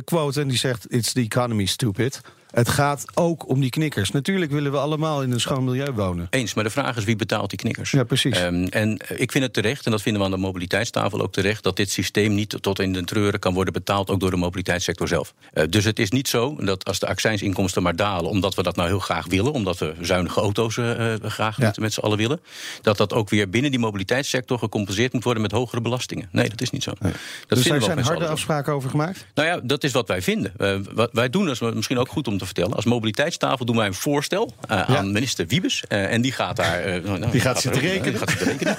[0.03, 0.41] quoten.
[0.41, 2.21] En die zegt: It's the economy, stupid.
[2.49, 4.11] Het gaat ook om die knikkers.
[4.11, 6.27] Natuurlijk willen we allemaal in een schoon milieu wonen.
[6.29, 7.91] Eens, maar de vraag is wie betaalt die knikkers?
[7.91, 8.37] Ja, precies.
[8.37, 11.31] Ehm, en eh, ik vind het terecht, en dat vinden we aan de mobiliteitstafel ook
[11.33, 14.37] terecht, dat dit systeem niet tot in de treuren kan worden betaald, ook door de
[14.37, 15.33] mobiliteitssector zelf.
[15.53, 18.75] Eh, dus het is niet zo dat als de accijnsinkomsten maar dalen, omdat we dat
[18.75, 21.65] nou heel graag willen, omdat we zuinige auto's eh, graag Ja.
[21.65, 22.39] met, met z'n allen willen,
[22.81, 26.29] dat dat ook weer binnen die mobiliteitssector gecompenseerd moet worden met hogere belastingen.
[26.31, 26.91] Nee, dat is niet zo.
[26.99, 27.11] Dat
[27.47, 29.25] dus vinden daar zijn harde afspraken over gemaakt.
[29.33, 30.53] Nou ja, dat is wat wij vinden.
[30.93, 32.73] Wat wij doen, is misschien ook goed om te vertellen.
[32.75, 35.83] Als mobiliteitstafel doen wij een voorstel eh, aan minister Wiebes.
[35.87, 36.79] eh, en die gaat daar.
[36.79, 38.11] eh, nou, nou, Die gaat zitten rekenen.
[38.11, 38.77] die gaat rekenen.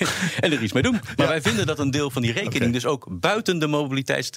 [0.40, 1.00] en er iets mee doen.
[1.16, 4.30] Maar wij vinden dat een deel van die rekening dus ook buiten de, mobiliteits,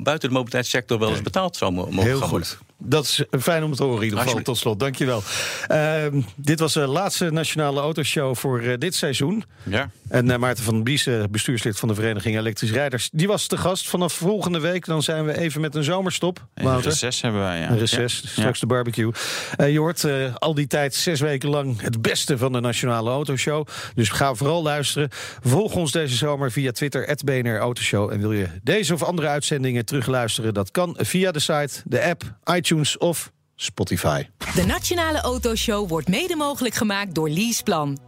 [0.00, 2.48] buiten de mobiliteitssector wel eens betaald zou mo- mogen Heel gaan worden.
[2.78, 4.42] Dat is fijn om te horen in ieder geval.
[4.42, 5.22] Tot slot, dankjewel.
[5.66, 9.44] Ehm dit was de laatste Nationale Autoshow voor eh, dit seizoen.
[9.62, 9.90] Ja.
[10.08, 13.08] En eh, Maarten van Biesen, bestuurslid van de Vereniging Elektrisch Rijders...
[13.12, 13.88] die was te gast.
[13.88, 16.46] Vanaf volgende week dan zijn we even met een zomerstop.
[16.54, 17.70] Een reces hebben wij, ja.
[17.70, 18.28] Een reces, Ja.
[18.28, 19.12] straks de barbecue.
[19.56, 23.10] Eh, je hoort eh, al die tijd zes weken lang het beste van de Nationale
[23.10, 23.66] Autoshow.
[23.94, 25.08] Dus ga vooral luisteren.
[25.42, 28.12] Volg ons deze zomer via Twitter, BNR Autoshow.
[28.12, 30.54] En wil je deze of andere uitzendingen terugluisteren?
[30.54, 32.22] Dat kan via de site, de app,
[32.64, 34.22] iTunes of Spotify.
[34.54, 37.98] De Nationale Autoshow wordt mede mogelijk gemaakt door Leaseplan.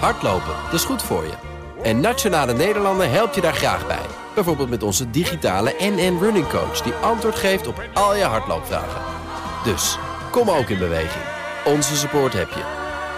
[0.00, 1.34] Hardlopen, dat is goed voor je.
[1.82, 4.06] En Nationale Nederlanden helpt je daar graag bij.
[4.34, 6.80] Bijvoorbeeld met onze digitale NN Running Coach...
[6.82, 9.02] die antwoord geeft op al je hardloopvragen.
[9.64, 9.98] Dus,
[10.30, 11.24] kom ook in beweging.
[11.64, 12.64] Onze support heb je.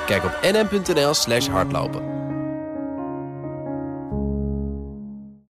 [0.07, 2.03] Kijk op nn.nl slash hardlopen.